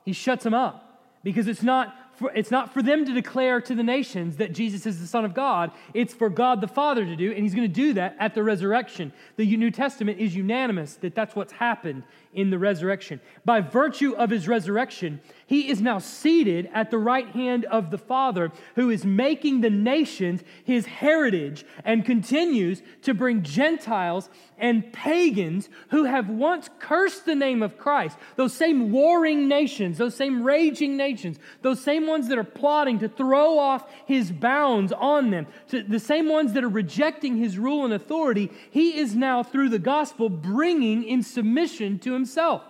[0.05, 3.73] He shuts them up because it's not for, it's not for them to declare to
[3.73, 5.71] the nations that Jesus is the Son of God.
[5.93, 8.43] It's for God the Father to do, and He's going to do that at the
[8.43, 9.13] resurrection.
[9.37, 12.03] The New Testament is unanimous that that's what's happened
[12.39, 13.19] in the resurrection.
[13.43, 17.97] By virtue of His resurrection, he is now seated at the right hand of the
[17.97, 25.67] Father, who is making the nations his heritage and continues to bring Gentiles and pagans
[25.89, 30.95] who have once cursed the name of Christ, those same warring nations, those same raging
[30.95, 35.99] nations, those same ones that are plotting to throw off his bounds on them, the
[35.99, 40.29] same ones that are rejecting his rule and authority, he is now, through the gospel,
[40.29, 42.61] bringing in submission to himself.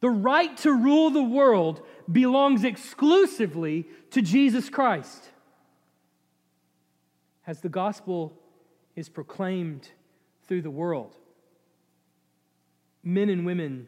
[0.00, 5.30] The right to rule the world belongs exclusively to Jesus Christ.
[7.46, 8.38] As the gospel
[8.96, 9.88] is proclaimed
[10.46, 11.16] through the world,
[13.02, 13.86] men and women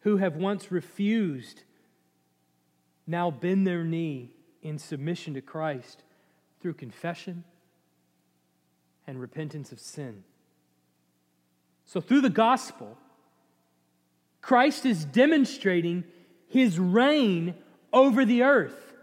[0.00, 1.62] who have once refused
[3.06, 4.30] now bend their knee
[4.62, 6.04] in submission to Christ
[6.60, 7.42] through confession
[9.06, 10.22] and repentance of sin.
[11.90, 12.96] So, through the gospel,
[14.40, 16.04] Christ is demonstrating
[16.46, 17.56] his reign
[17.92, 18.94] over the earth.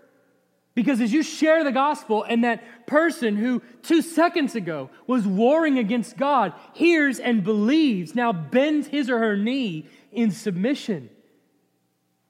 [0.73, 5.77] Because as you share the gospel, and that person who two seconds ago was warring
[5.77, 11.09] against God hears and believes, now bends his or her knee in submission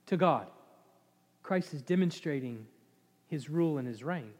[0.07, 0.47] to God.
[1.43, 2.65] Christ is demonstrating
[3.27, 4.31] his rule and his reign.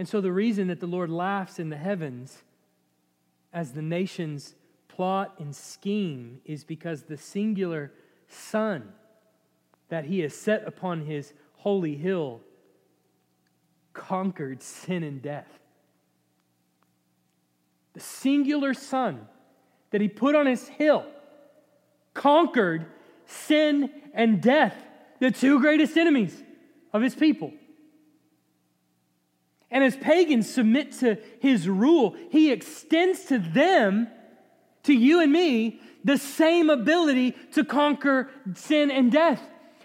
[0.00, 2.42] And so, the reason that the Lord laughs in the heavens
[3.52, 4.54] as the nations
[4.88, 7.92] plot and scheme is because the singular
[8.28, 8.92] Son
[9.88, 12.40] that he has set upon his holy hill
[13.92, 15.58] conquered sin and death.
[17.94, 19.26] The singular Son
[19.90, 21.06] that he put on his hill
[22.14, 22.86] conquered
[23.24, 24.74] sin and death,
[25.20, 26.42] the two greatest enemies
[26.92, 27.52] of his people.
[29.70, 34.08] And as pagans submit to his rule, he extends to them,
[34.84, 39.42] to you and me, the same ability to conquer sin and death.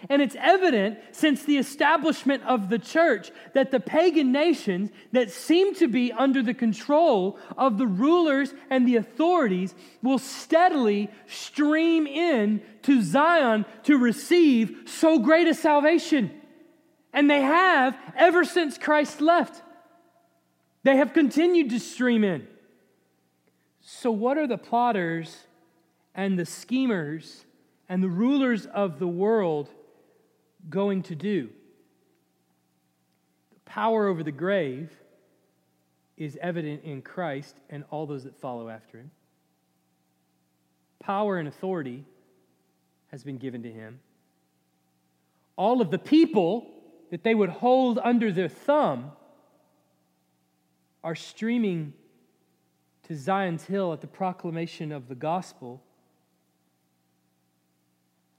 [0.08, 5.74] And it's evident since the establishment of the church that the pagan nations that seem
[5.76, 12.60] to be under the control of the rulers and the authorities will steadily stream in
[12.82, 16.30] to Zion to receive so great a salvation.
[17.12, 19.62] And they have ever since Christ left.
[20.84, 22.46] They have continued to stream in.
[23.80, 25.36] So, what are the plotters
[26.14, 27.44] and the schemers
[27.88, 29.68] and the rulers of the world?
[30.70, 31.50] going to do.
[33.52, 34.90] The power over the grave
[36.16, 39.10] is evident in Christ and all those that follow after him.
[41.00, 42.04] Power and authority
[43.08, 44.00] has been given to him.
[45.56, 46.70] All of the people
[47.10, 49.12] that they would hold under their thumb
[51.04, 51.92] are streaming
[53.06, 55.82] to Zion's Hill at the proclamation of the gospel.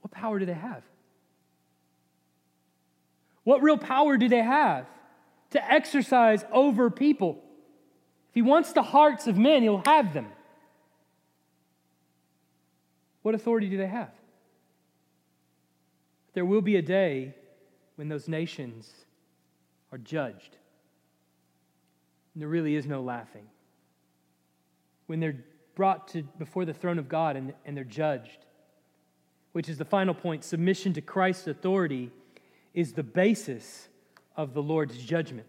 [0.00, 0.82] What power do they have?
[3.44, 4.86] What real power do they have
[5.50, 7.40] to exercise over people?
[8.30, 10.26] If he wants the hearts of men, he'll have them.
[13.22, 14.10] What authority do they have?
[16.34, 17.34] There will be a day
[17.94, 18.92] when those nations
[19.92, 20.56] are judged.
[22.36, 23.46] And there really is no laughing.
[25.06, 25.42] When they're
[25.74, 28.44] brought to before the throne of God and, and they're judged,
[29.52, 32.10] which is the final point submission to Christ's authority
[32.74, 33.88] is the basis
[34.36, 35.48] of the Lord's judgment.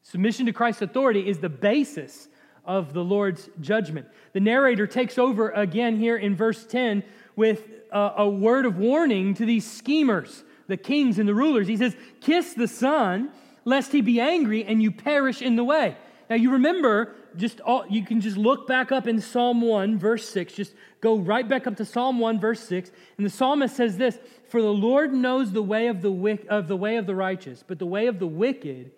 [0.00, 2.28] Submission to Christ's authority is the basis
[2.64, 4.06] of the Lord's judgment.
[4.32, 7.02] The narrator takes over again here in verse 10
[7.36, 11.68] with a, a, word of warning to these schemers, the kings and the rulers.
[11.68, 13.30] He says, Kiss the Son,
[13.64, 15.96] lest he be angry and you perish in the way.
[16.30, 20.28] Now you remember, just all, you can just look back up in Psalm 1, verse
[20.28, 20.52] 6.
[20.52, 22.90] Just go right back up to Psalm 1, verse 6.
[23.16, 24.18] And the psalmist says this
[24.48, 27.78] For the Lord knows the way of the, of the way of the righteous, but
[27.78, 28.90] the way of the wicked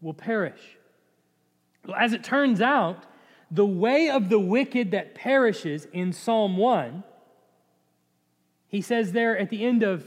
[0.00, 0.60] will perish.
[1.86, 3.04] Well, as it turns out,
[3.50, 7.04] the way of the wicked that perishes in Psalm 1,
[8.66, 10.04] he says there at the end of,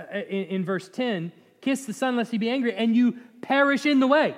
[0.00, 3.86] uh, in, in verse 10, kiss the son lest he be angry, and you perish
[3.86, 4.34] in the way.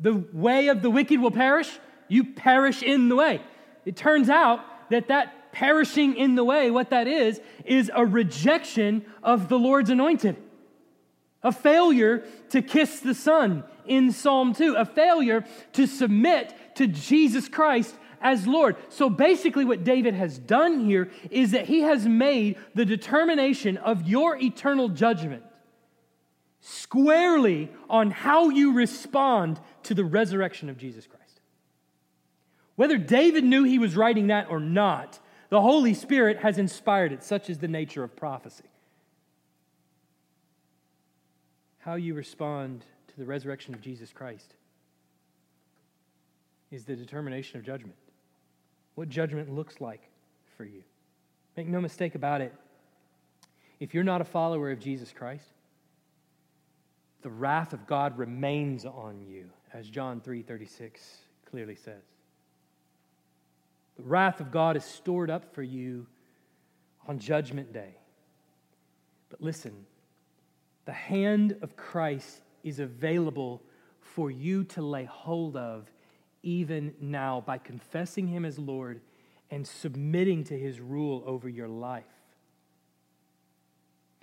[0.00, 1.70] The way of the wicked will perish,
[2.08, 3.40] you perish in the way.
[3.86, 9.04] It turns out that that perishing in the way, what that is, is a rejection
[9.22, 10.36] of the Lord's anointed.
[11.42, 17.48] A failure to kiss the Son in Psalm 2, a failure to submit to Jesus
[17.48, 18.76] Christ as Lord.
[18.88, 24.08] So basically, what David has done here is that he has made the determination of
[24.08, 25.42] your eternal judgment
[26.62, 31.40] squarely on how you respond to the resurrection of Jesus Christ.
[32.76, 35.18] Whether David knew he was writing that or not,
[35.50, 37.22] the Holy Spirit has inspired it.
[37.22, 38.64] Such is the nature of prophecy.
[41.80, 44.54] How you respond to the resurrection of Jesus Christ
[46.70, 47.96] is the determination of judgment.
[48.94, 50.02] What judgment looks like
[50.56, 50.84] for you.
[51.56, 52.54] Make no mistake about it.
[53.80, 55.44] If you're not a follower of Jesus Christ,
[57.22, 62.02] the wrath of God remains on you, as John 3:36 clearly says.
[63.96, 66.06] The wrath of God is stored up for you
[67.06, 67.96] on Judgment Day.
[69.28, 69.86] But listen,
[70.84, 73.62] the hand of Christ is available
[74.00, 75.90] for you to lay hold of
[76.42, 79.00] even now by confessing Him as Lord
[79.50, 82.04] and submitting to His rule over your life.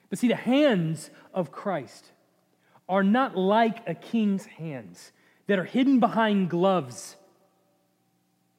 [0.10, 2.12] But see, the hands of Christ
[2.90, 5.14] are not like a king's hands
[5.48, 7.16] that are hidden behind gloves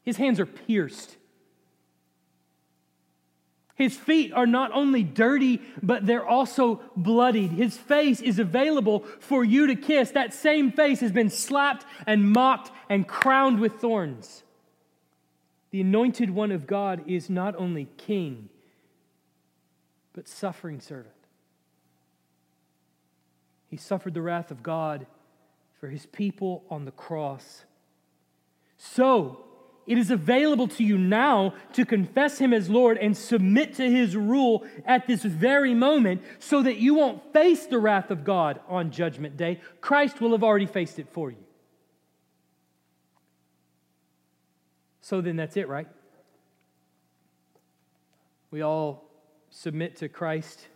[0.03, 1.17] his hands are pierced
[3.81, 7.51] His feet are not only dirty, but they're also bloodied.
[7.51, 10.11] His face is available for you to kiss.
[10.11, 14.43] That same face has been slapped and mocked and crowned with thorns.
[15.71, 18.51] The anointed one of God is not only king,
[20.13, 21.20] but suffering servant.
[23.71, 25.07] He suffered the wrath of God
[25.79, 27.65] for his people on the cross.
[28.77, 29.45] So,
[29.87, 34.15] it is available to you now to confess him as Lord and submit to his
[34.15, 38.91] rule at this very moment so that you won't face the wrath of God on
[38.91, 39.61] Judgment Day.
[39.81, 41.45] Christ will have already faced it for you.
[45.01, 45.89] So then that's it, right?
[48.51, 49.11] We all
[49.51, 50.69] submit to Christ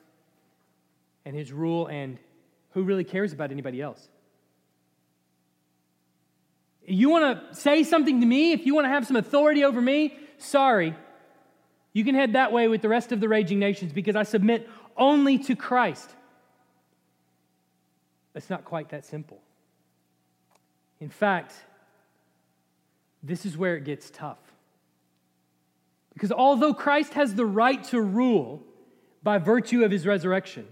[1.25, 2.19] and his rule, and
[2.75, 4.09] who really cares about anybody else?
[6.87, 9.81] You want to say something to me, if you want to have some authority over
[9.81, 10.95] me, sorry.
[11.95, 14.69] You can head that way with the rest of the raging nations because I submit
[14.97, 16.11] only to Christ.
[18.35, 19.41] It's not quite that simple.
[21.01, 21.55] In fact,
[23.23, 24.39] this is where it gets tough.
[26.13, 28.63] Because although Christ has the right to rule
[29.23, 30.67] by virtue of his resurrection,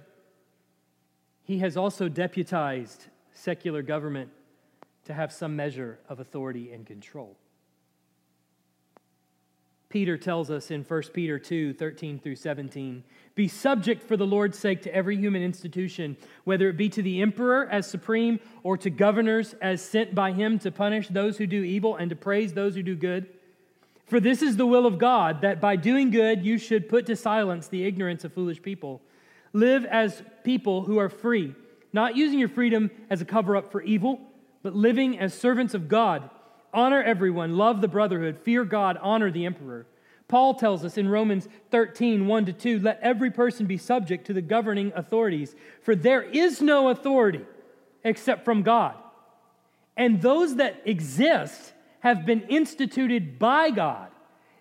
[1.44, 4.30] he has also deputized secular government
[5.04, 7.36] to have some measure of authority and control.
[9.92, 14.58] Peter tells us in 1 Peter 2 13 through 17 Be subject for the Lord's
[14.58, 18.88] sake to every human institution, whether it be to the emperor as supreme or to
[18.88, 22.74] governors as sent by him to punish those who do evil and to praise those
[22.74, 23.26] who do good.
[24.06, 27.16] For this is the will of God, that by doing good you should put to
[27.16, 29.02] silence the ignorance of foolish people.
[29.52, 31.54] Live as people who are free,
[31.92, 34.20] not using your freedom as a cover up for evil
[34.62, 36.30] but living as servants of God.
[36.72, 39.86] Honor everyone, love the brotherhood, fear God, honor the emperor.
[40.28, 44.32] Paul tells us in Romans 13, 1 to 2, let every person be subject to
[44.32, 47.44] the governing authorities, for there is no authority
[48.04, 48.94] except from God.
[49.96, 54.08] And those that exist have been instituted by God.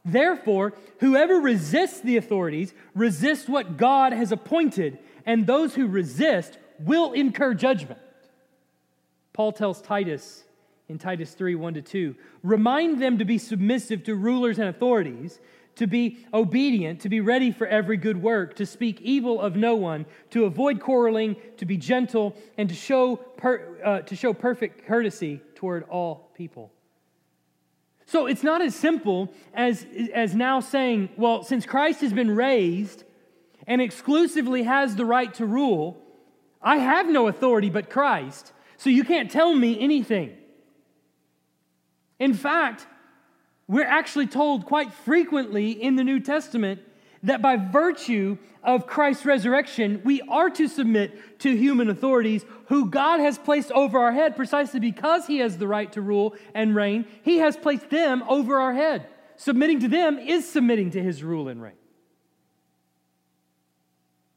[0.04, 7.14] Therefore, whoever resists the authorities resists what God has appointed, and those who resist will
[7.14, 8.00] incur judgment.
[9.34, 10.44] Paul tells Titus
[10.90, 15.40] in Titus 3 1 to 2 remind them to be submissive to rulers and authorities,
[15.76, 19.76] to be obedient, to be ready for every good work, to speak evil of no
[19.76, 24.86] one, to avoid quarreling, to be gentle, and to show, per, uh, to show perfect
[24.86, 26.72] courtesy toward all people.
[28.12, 33.06] So it's not as simple as, as now saying, well, since Christ has been raised
[33.66, 35.98] and exclusively has the right to rule,
[36.62, 38.52] I have no authority but Christ.
[38.76, 40.36] So you can't tell me anything.
[42.20, 42.86] In fact,
[43.70, 46.82] we're actually told quite frequently in the New Testament
[47.24, 53.20] that by virtue of Christ's resurrection, we are to submit to human authorities who God
[53.20, 57.06] has placed over our head precisely because He has the right to rule and reign.
[57.24, 59.08] He has placed them over our head.
[59.38, 61.74] Submitting to them is submitting to His rule and reign.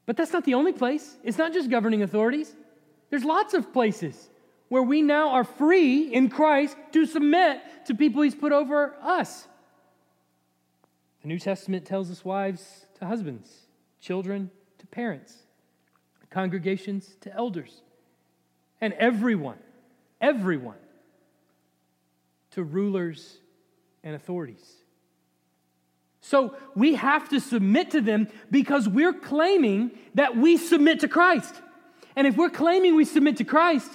[0.05, 1.17] But that's not the only place.
[1.23, 2.53] It's not just governing authorities,
[3.09, 4.29] there's lots of places
[4.67, 9.47] where we now are free in Christ to submit to people he's put over us.
[11.25, 13.49] The New Testament tells us wives to husbands,
[13.99, 15.33] children to parents,
[16.29, 17.81] congregations to elders,
[18.79, 19.57] and everyone,
[20.21, 20.77] everyone
[22.51, 23.37] to rulers
[24.03, 24.71] and authorities.
[26.21, 31.55] So we have to submit to them because we're claiming that we submit to Christ.
[32.15, 33.89] And if we're claiming we submit to Christ,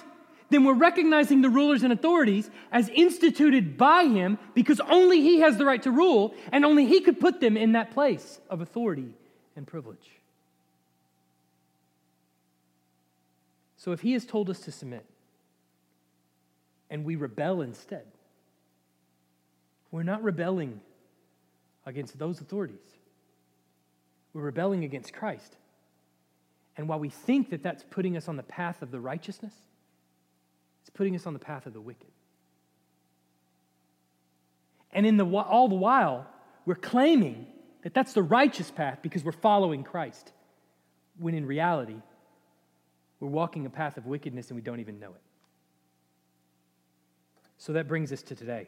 [0.51, 5.57] then we're recognizing the rulers and authorities as instituted by him because only he has
[5.57, 9.13] the right to rule and only he could put them in that place of authority
[9.55, 10.09] and privilege.
[13.77, 15.05] So if he has told us to submit
[16.89, 18.05] and we rebel instead,
[19.89, 20.81] we're not rebelling
[21.85, 22.77] against those authorities.
[24.33, 25.55] We're rebelling against Christ.
[26.75, 29.53] And while we think that that's putting us on the path of the righteousness,
[30.81, 32.09] it's putting us on the path of the wicked.
[34.91, 36.27] And in the, all the while,
[36.65, 37.47] we're claiming
[37.83, 40.31] that that's the righteous path because we're following Christ,
[41.17, 41.95] when in reality,
[43.19, 45.21] we're walking a path of wickedness and we don't even know it.
[47.57, 48.67] So that brings us to today.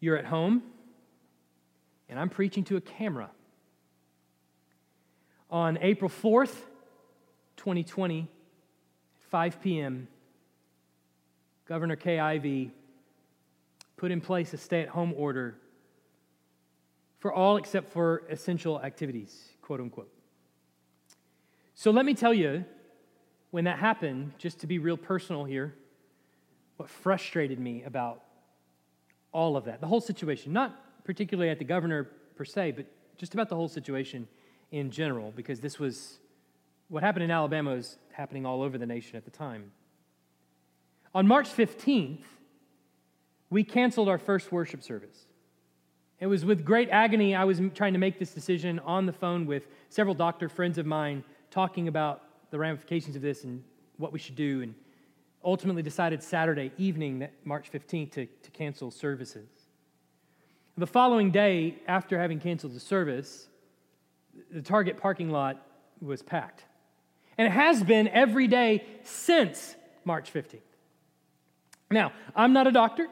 [0.00, 0.62] You're at home,
[2.08, 3.30] and I'm preaching to a camera.
[5.50, 6.54] On April 4th,
[7.58, 8.28] 2020,
[9.30, 10.08] 5 p.m.,
[11.66, 12.72] Governor Ivey
[13.96, 15.56] put in place a stay at home order
[17.20, 20.10] for all except for essential activities, quote unquote.
[21.74, 22.64] So let me tell you,
[23.52, 25.74] when that happened, just to be real personal here,
[26.76, 28.22] what frustrated me about
[29.32, 33.34] all of that, the whole situation, not particularly at the governor per se, but just
[33.34, 34.26] about the whole situation
[34.72, 36.18] in general, because this was
[36.90, 39.70] what happened in Alabama was happening all over the nation at the time.
[41.14, 42.24] On March 15th,
[43.48, 45.26] we canceled our first worship service.
[46.18, 49.46] It was with great agony I was trying to make this decision on the phone
[49.46, 53.62] with several doctor friends of mine, talking about the ramifications of this and
[53.96, 54.74] what we should do, and
[55.44, 59.48] ultimately decided Saturday evening, March 15th, to, to cancel services.
[60.76, 63.48] The following day, after having canceled the service,
[64.50, 65.64] the Target parking lot
[66.00, 66.64] was packed.
[67.40, 69.74] And has been every day since
[70.04, 70.58] March 15th.
[71.90, 73.08] Now, I'm not a doctor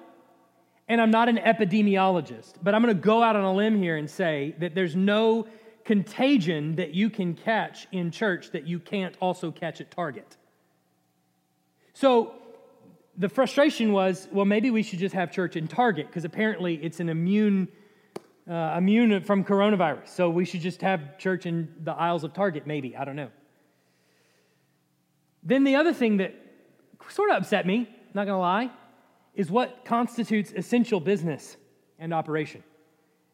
[0.86, 3.96] and I'm not an epidemiologist, but I'm going to go out on a limb here
[3.96, 5.46] and say that there's no
[5.86, 10.36] contagion that you can catch in church that you can't also catch at Target.
[11.94, 12.34] So
[13.16, 17.00] the frustration was, well, maybe we should just have church in Target because apparently it's
[17.00, 17.68] an immune
[18.46, 20.08] uh, immune from coronavirus.
[20.08, 22.94] So we should just have church in the aisles of Target, maybe.
[22.94, 23.30] I don't know.
[25.48, 26.34] Then the other thing that
[27.08, 28.70] sort of upset me, not to lie,
[29.34, 31.56] is what constitutes essential business
[31.98, 32.62] and operation.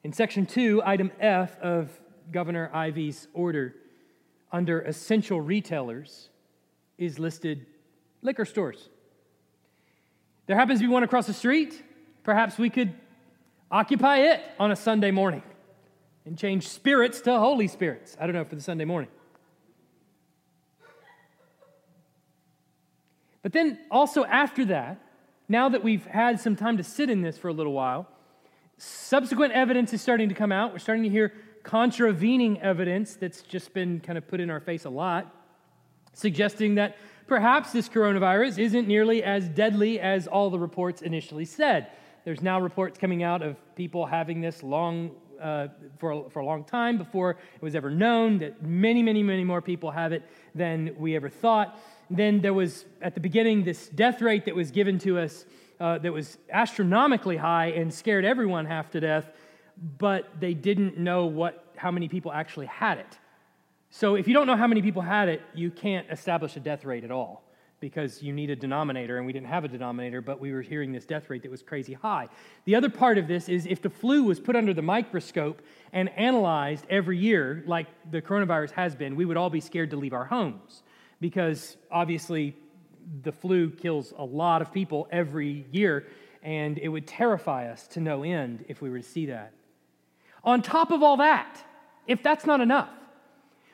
[0.04, 1.90] In section 2, item F of
[2.30, 3.74] Governor Ivey's order,
[4.52, 6.28] under essential retailers,
[6.98, 7.66] is listed
[8.22, 8.88] liquor stores.
[10.46, 11.82] There happens to be one across the street.
[12.22, 12.94] Perhaps we could
[13.72, 15.42] occupy it on a Sunday morning
[16.24, 18.16] and change spirits to Holy Spirits.
[18.20, 19.10] I don't know for the Sunday morning.
[23.44, 24.98] But then also after that,
[25.48, 28.08] now that we've had some time to sit in this for a little while,
[28.78, 30.72] subsequent evidence is starting to come out.
[30.72, 34.86] We're starting to hear contravening evidence that's just been kind of put in our face
[34.86, 35.30] a lot,
[36.14, 41.88] suggesting that perhaps this coronavirus isn't nearly as deadly as all the reports initially said.
[42.24, 45.68] There's now reports coming out of people having this long uh,
[45.98, 49.60] for, for a long time before it was ever known that many, many, many more
[49.60, 50.22] people have it
[50.54, 51.78] than we ever thought.
[52.10, 55.46] Then there was, at the beginning, this death rate that was given to us
[55.80, 59.30] uh, that was astronomically high and scared everyone half to death,
[59.98, 63.18] but they didn't know what, how many people actually had it.
[63.90, 66.84] So if you don't know how many people had it, you can't establish a death
[66.84, 67.42] rate at all
[67.80, 70.90] because you need a denominator, and we didn't have a denominator, but we were hearing
[70.90, 72.28] this death rate that was crazy high.
[72.64, 75.60] The other part of this is if the flu was put under the microscope
[75.92, 79.96] and analyzed every year, like the coronavirus has been, we would all be scared to
[79.96, 80.82] leave our homes
[81.24, 82.54] because obviously
[83.22, 86.04] the flu kills a lot of people every year,
[86.42, 89.54] and it would terrify us to no end if we were to see that.
[90.44, 91.64] On top of all that,
[92.06, 92.90] if that's not enough,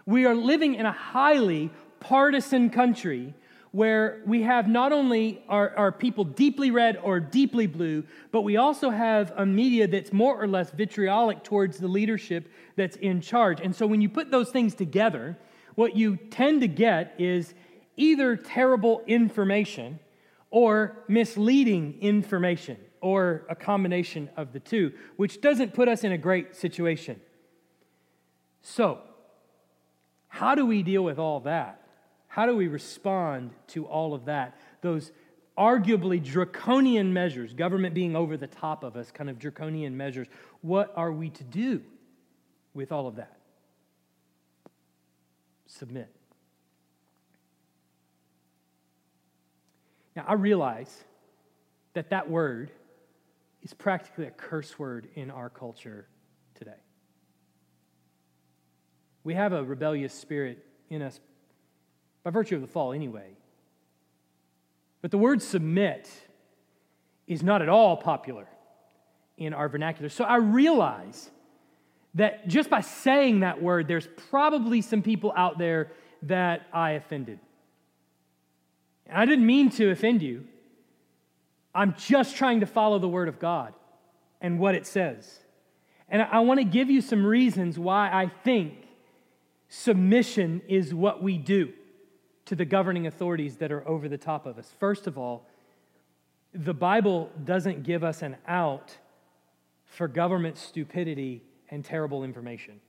[0.07, 3.35] we are living in a highly partisan country
[3.73, 8.59] where we have not only our, our people deeply red or deeply blue, but we
[8.59, 13.61] also have a media that's more or less vitriolic towards the leadership that's in charge.
[13.61, 15.37] And so when you put those things together,
[15.75, 17.55] what you tend to get is
[17.97, 19.99] either terrible information
[20.51, 26.19] or misleading information or a combination of the two, which doesn't put us in a
[26.19, 27.21] great situation.
[28.63, 28.99] So,
[30.29, 31.81] how do we deal with all that?
[32.29, 34.57] How do we respond to all of that?
[34.83, 35.11] Those
[35.59, 40.29] arguably draconian measures, government being over the top of us, kind of draconian measures.
[40.61, 41.83] What are we to do
[42.73, 43.40] with all of that?
[45.71, 46.09] Submit.
[50.17, 51.05] Now, I realize
[51.95, 52.73] that that word
[53.63, 56.09] is practically a curse word in our culture
[56.57, 56.83] today.
[59.23, 61.21] We have a rebellious spirit in us
[62.25, 63.37] by virtue of the fall anyway.
[65.03, 66.11] But the word submit
[67.29, 68.49] is not at all popular
[69.37, 70.09] in our vernacular.
[70.09, 71.31] So I realize
[72.15, 75.93] that just by saying that word, there's probably some people out there
[76.23, 77.39] that I offended.
[79.07, 80.47] And I didn't mean to offend you.
[81.75, 83.75] I'm just trying to follow the word of God
[84.41, 85.39] and what it says.
[86.09, 88.75] And I want to give you some reasons why I think
[89.69, 91.73] submission is what we do
[92.47, 94.75] to the governing authorities that are over the top of us.
[94.81, 95.47] First of all,
[96.53, 98.97] the Bible doesn't give us an out
[99.85, 102.81] for government stupidity and terrible information.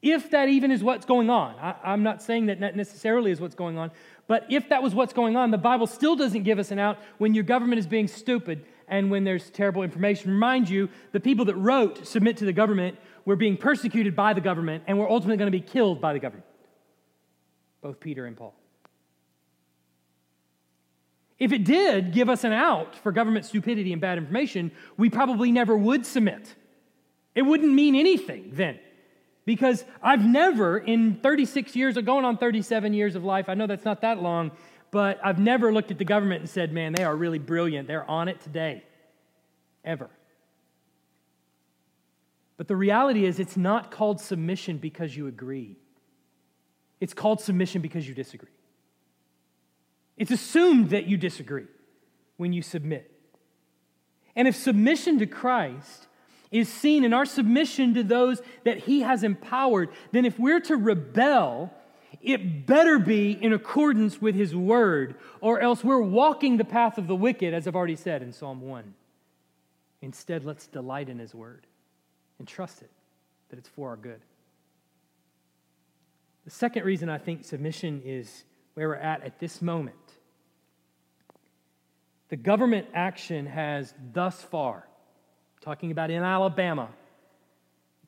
[0.00, 3.54] If that even is what's going on, I, am not saying that necessarily is what's
[3.54, 3.92] going on,
[4.26, 6.98] but if that was what's going on, the Bible still doesn't give us an out
[7.18, 10.32] when your government is being stupid and when there's terrible information.
[10.32, 14.40] Remind you, the people that wrote submit to the government were being persecuted by the
[14.40, 16.46] government and were ultimately going to be killed by the government.
[17.80, 18.54] Both Peter and Paul.
[21.38, 25.52] If it did give us an out for government stupidity and bad information, we probably
[25.52, 26.54] never would submit.
[27.34, 28.78] It wouldn't mean anything then.
[29.44, 33.66] Because I've never, in 36 years, or going on 37 years of life, I know
[33.66, 34.52] that's not that long,
[34.92, 37.88] but I've never looked at the government and said, man, they are really brilliant.
[37.88, 38.84] They're on it today.
[39.84, 40.10] Ever.
[42.56, 45.76] But the reality is, it's not called submission because you agree,
[47.00, 48.50] it's called submission because you disagree.
[50.16, 51.66] It's assumed that you disagree
[52.36, 53.10] when you submit.
[54.36, 56.06] And if submission to Christ
[56.52, 60.76] is seen in our submission to those that He has empowered, then if we're to
[60.76, 61.72] rebel,
[62.20, 67.08] it better be in accordance with His word, or else we're walking the path of
[67.08, 68.94] the wicked, as I've already said in Psalm 1.
[70.02, 71.66] Instead, let's delight in His word
[72.38, 72.90] and trust it
[73.48, 74.20] that it's for our good.
[76.44, 78.44] The second reason I think submission is
[78.74, 79.96] where we're at at this moment.
[82.30, 84.88] The government action has thus far,
[85.62, 86.88] talking about in Alabama,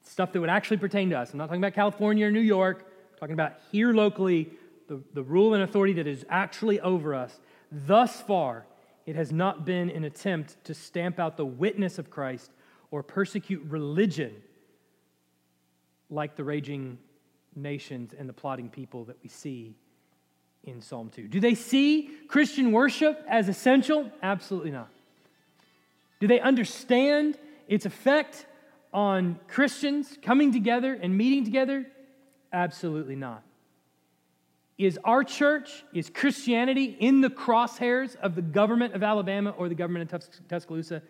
[0.03, 1.33] stuff that would actually pertain to us.
[1.33, 4.51] I'm not talking about California or New York, I'm talking about here locally,
[4.89, 7.39] the, the rule and authority that is actually over us.
[7.71, 8.67] Thus far,
[9.07, 12.51] it has not been an attempt to stamp out the witness of Christ
[12.91, 14.35] or persecute religion
[16.11, 16.99] like the raging
[17.55, 19.75] nations and the plotting people that we see
[20.65, 21.29] in Psalm 2.
[21.29, 24.11] Do they see Christian worship as essential?
[24.23, 24.89] Absolutely not.
[26.21, 27.39] Do they understand
[27.69, 28.47] its effect
[28.93, 31.87] on Christians coming together and meeting together?
[32.53, 33.43] Absolutely not.
[34.77, 39.75] Is our church, is Christianity in the crosshairs of the government of Alabama or the
[39.75, 41.03] government of Tuscaloosa?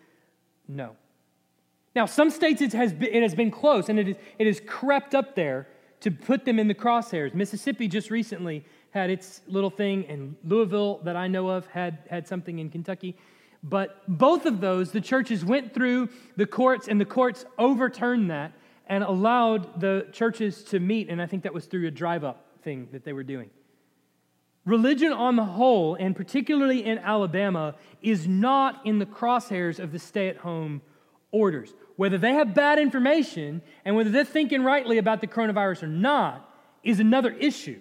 [0.67, 0.95] No.
[1.95, 4.61] Now, some states it has been, it has been close and it, is, it has
[4.67, 5.67] crept up there
[6.01, 7.33] to put them in the crosshairs.
[7.33, 12.27] Mississippi just recently had its little thing, and Louisville, that I know of, had, had
[12.27, 13.17] something in Kentucky.
[13.63, 18.53] But both of those, the churches went through the courts, and the courts overturned that
[18.87, 21.09] and allowed the churches to meet.
[21.09, 23.49] And I think that was through a drive up thing that they were doing.
[24.65, 29.99] Religion on the whole, and particularly in Alabama, is not in the crosshairs of the
[29.99, 30.81] stay at home
[31.31, 31.73] orders.
[31.97, 36.49] Whether they have bad information and whether they're thinking rightly about the coronavirus or not
[36.83, 37.79] is another issue.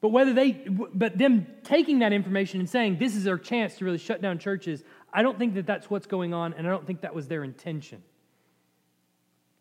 [0.00, 3.84] But whether they, but them taking that information and saying this is our chance to
[3.84, 4.82] really shut down churches,
[5.12, 7.44] I don't think that that's what's going on, and I don't think that was their
[7.44, 8.02] intention.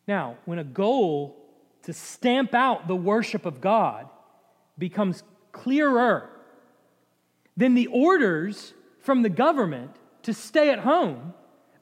[0.07, 1.37] Now, when a goal
[1.83, 4.07] to stamp out the worship of God
[4.77, 6.29] becomes clearer,
[7.57, 9.91] then the orders from the government
[10.23, 11.33] to stay at home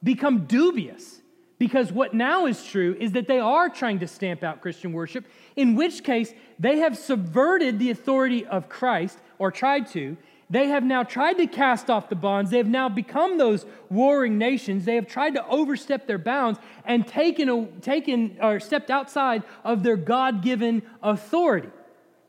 [0.02, 1.20] become dubious
[1.58, 5.24] because what now is true is that they are trying to stamp out Christian worship,
[5.56, 10.16] in which case they have subverted the authority of Christ, or tried to.
[10.50, 12.50] They have now tried to cast off the bonds.
[12.50, 14.84] They have now become those warring nations.
[14.84, 19.82] They have tried to overstep their bounds and taken, a, taken or stepped outside of
[19.82, 21.68] their God given authority.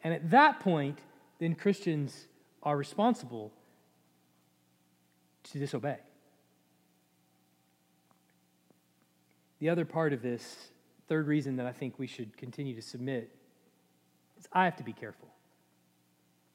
[0.03, 0.99] And at that point,
[1.39, 2.27] then Christians
[2.61, 3.53] are responsible
[5.43, 5.99] to disobey.
[9.59, 10.57] The other part of this,
[11.07, 13.29] third reason that I think we should continue to submit,
[14.37, 15.27] is I have to be careful.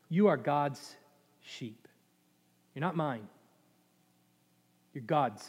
[0.09, 0.97] You are God's
[1.43, 1.87] sheep.
[2.75, 3.29] You're not mine.
[4.95, 5.49] You're God's.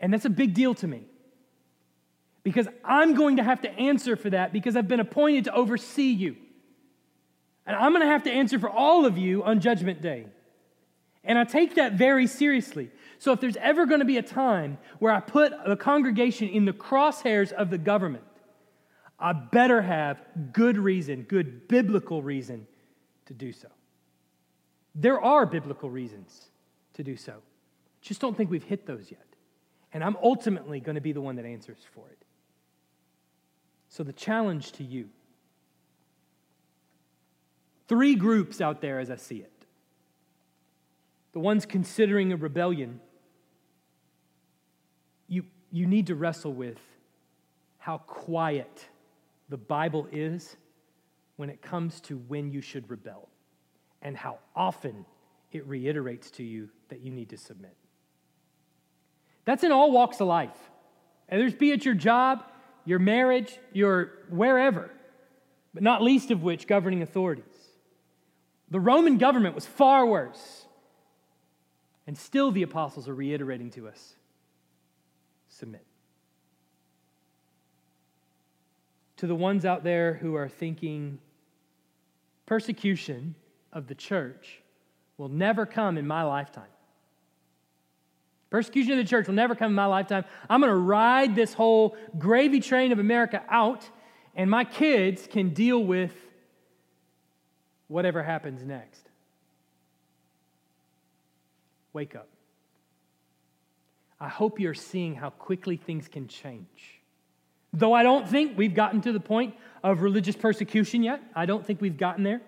[0.00, 1.06] And that's a big deal to me.
[2.42, 6.12] Because I'm going to have to answer for that because I've been appointed to oversee
[6.12, 6.36] you.
[7.66, 10.26] And I'm going to have to answer for all of you on Judgment Day.
[11.24, 12.90] And I take that very seriously.
[13.18, 16.64] So if there's ever going to be a time where I put the congregation in
[16.64, 18.24] the crosshairs of the government,
[19.18, 20.20] I better have
[20.52, 22.66] good reason, good biblical reason
[23.26, 23.68] to do so.
[24.94, 26.50] There are biblical reasons
[26.94, 27.34] to do so.
[28.00, 29.24] Just don't think we've hit those yet.
[29.92, 32.18] And I'm ultimately going to be the one that answers for it.
[33.88, 35.08] So the challenge to you
[37.88, 39.52] three groups out there as I see it
[41.36, 42.98] the ones considering a rebellion,
[45.28, 46.78] you, you need to wrestle with
[47.78, 48.86] how quiet
[49.48, 50.56] the Bible is
[51.36, 53.28] when it comes to when you should rebel
[54.02, 55.04] and how often
[55.52, 57.74] it reiterates to you that you need to submit.
[59.44, 60.56] That's in all walks of life.
[61.28, 62.44] And there's be it your job,
[62.84, 64.90] your marriage, your wherever,
[65.74, 67.44] but not least of which governing authorities.
[68.70, 70.66] The Roman government was far worse.
[72.06, 74.14] And still, the apostles are reiterating to us
[75.58, 75.84] submit.
[79.18, 81.18] To the ones out there who are thinking
[82.44, 83.34] persecution
[83.72, 84.60] of the church
[85.16, 86.64] will never come in my lifetime.
[88.50, 90.24] Persecution of the church will never come in my lifetime.
[90.48, 93.88] I'm going to ride this whole gravy train of America out,
[94.34, 96.12] and my kids can deal with
[97.88, 99.08] whatever happens next.
[101.92, 102.28] Wake up.
[104.20, 107.00] I hope you're seeing how quickly things can change.
[107.72, 111.66] Though I don't think we've gotten to the point of religious persecution yet, I don't
[111.66, 112.40] think we've gotten there.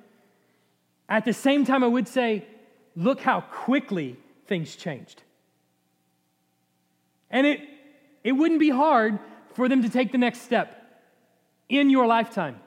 [1.08, 2.46] At the same time, I would say,
[2.96, 4.16] look how quickly
[4.46, 5.22] things changed.
[7.30, 7.60] And it,
[8.24, 9.18] it wouldn't be hard
[9.54, 11.02] for them to take the next step
[11.68, 12.60] in your lifetime.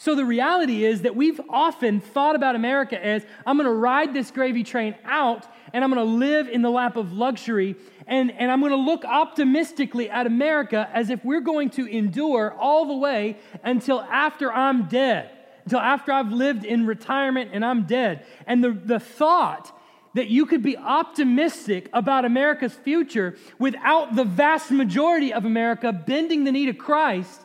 [0.00, 4.14] So the reality is that we've often thought about America as I'm going to ride
[4.14, 7.76] this gravy train out and I'm going to live in the lap of luxury
[8.06, 12.56] and, and I'm going to look optimistically at America as if we're going to endure
[12.58, 15.32] all the way until after I'm dead,
[15.66, 18.24] until after I've lived in retirement and I'm dead.
[18.46, 19.78] And the, the thought
[20.14, 26.44] that you could be optimistic about America's future without the vast majority of America bending
[26.44, 27.42] the knee to Christ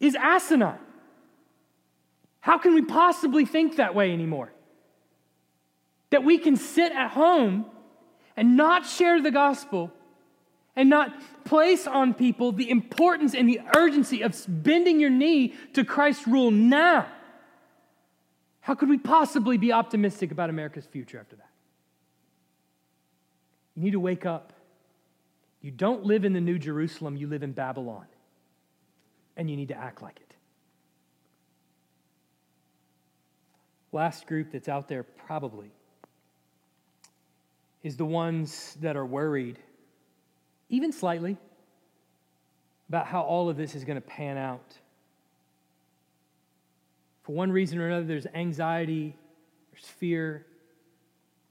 [0.00, 0.78] is asinine.
[2.40, 4.52] How can we possibly think that way anymore?
[6.10, 7.66] That we can sit at home
[8.36, 9.92] and not share the gospel
[10.76, 11.12] and not
[11.44, 16.50] place on people the importance and the urgency of bending your knee to Christ's rule
[16.50, 17.06] now
[18.68, 21.48] how could we possibly be optimistic about America's future after that?
[23.74, 24.52] You need to wake up.
[25.62, 28.04] You don't live in the New Jerusalem, you live in Babylon.
[29.38, 30.34] And you need to act like it.
[33.92, 35.70] Last group that's out there, probably,
[37.82, 39.58] is the ones that are worried,
[40.68, 41.38] even slightly,
[42.90, 44.76] about how all of this is going to pan out
[47.28, 49.14] for one reason or another, there's anxiety,
[49.70, 50.46] there's fear,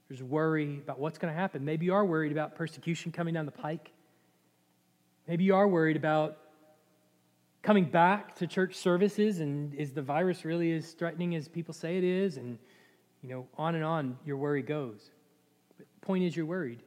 [0.09, 1.63] there's worry about what's going to happen.
[1.63, 3.91] Maybe you are worried about persecution coming down the pike.
[5.27, 6.39] Maybe you are worried about
[7.67, 11.97] coming back to church services and is the virus really as threatening as people say
[11.97, 12.37] it is?
[12.37, 12.57] And,
[13.21, 15.11] you know, on and on your worry goes.
[15.77, 16.81] But the point is, you're worried.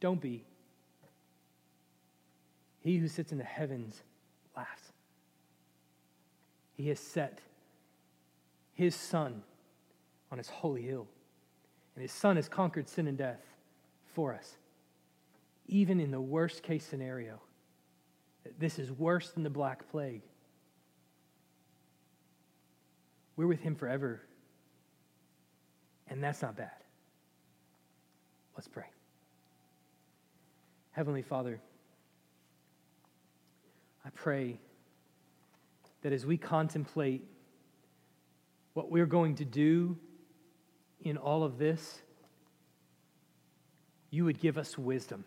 [0.00, 0.44] Don't be.
[2.80, 4.02] He who sits in the heavens
[4.54, 4.92] laughs.
[6.74, 7.38] He has set
[8.74, 9.42] his son
[10.30, 11.06] on his holy hill.
[11.94, 13.40] And his son has conquered sin and death
[14.14, 14.58] for us.
[15.68, 17.40] Even in the worst case scenario,
[18.58, 20.22] this is worse than the Black Plague.
[23.36, 24.22] We're with him forever.
[26.08, 26.70] And that's not bad.
[28.54, 28.84] Let's pray.
[30.90, 31.60] Heavenly Father,
[34.04, 34.58] I pray
[36.02, 37.24] that as we contemplate
[38.74, 39.96] what we're going to do
[41.00, 42.02] in all of this,
[44.10, 45.24] you would give us wisdom.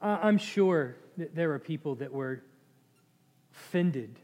[0.00, 2.42] I'm sure that there are people that were
[3.52, 4.18] offended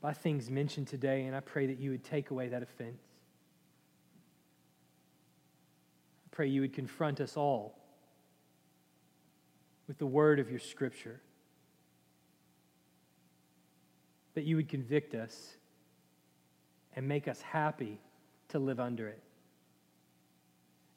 [0.00, 3.02] by things mentioned today, and I pray that you would take away that offense.
[6.26, 7.78] I pray you would confront us all
[9.88, 11.20] with the word of your scripture
[14.34, 15.56] that you would convict us
[16.94, 18.00] and make us happy
[18.48, 19.22] to live under it.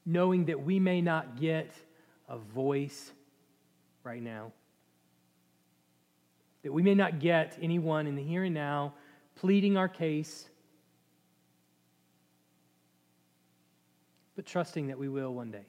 [0.05, 1.73] Knowing that we may not get
[2.29, 3.11] a voice
[4.05, 4.51] right now,
[6.63, 8.93] that we may not get anyone in the here and now
[9.35, 10.47] pleading our case,
[14.35, 15.65] but trusting that we will one day.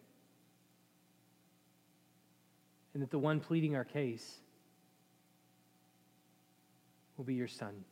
[2.95, 4.37] And that the one pleading our case
[7.17, 7.85] will be your son.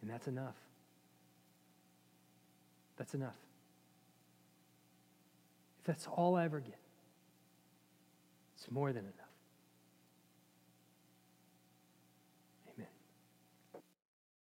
[0.00, 0.56] And that's enough.
[2.96, 3.36] That's enough.
[5.80, 6.78] If that's all I ever get,
[8.62, 9.21] it's more than enough.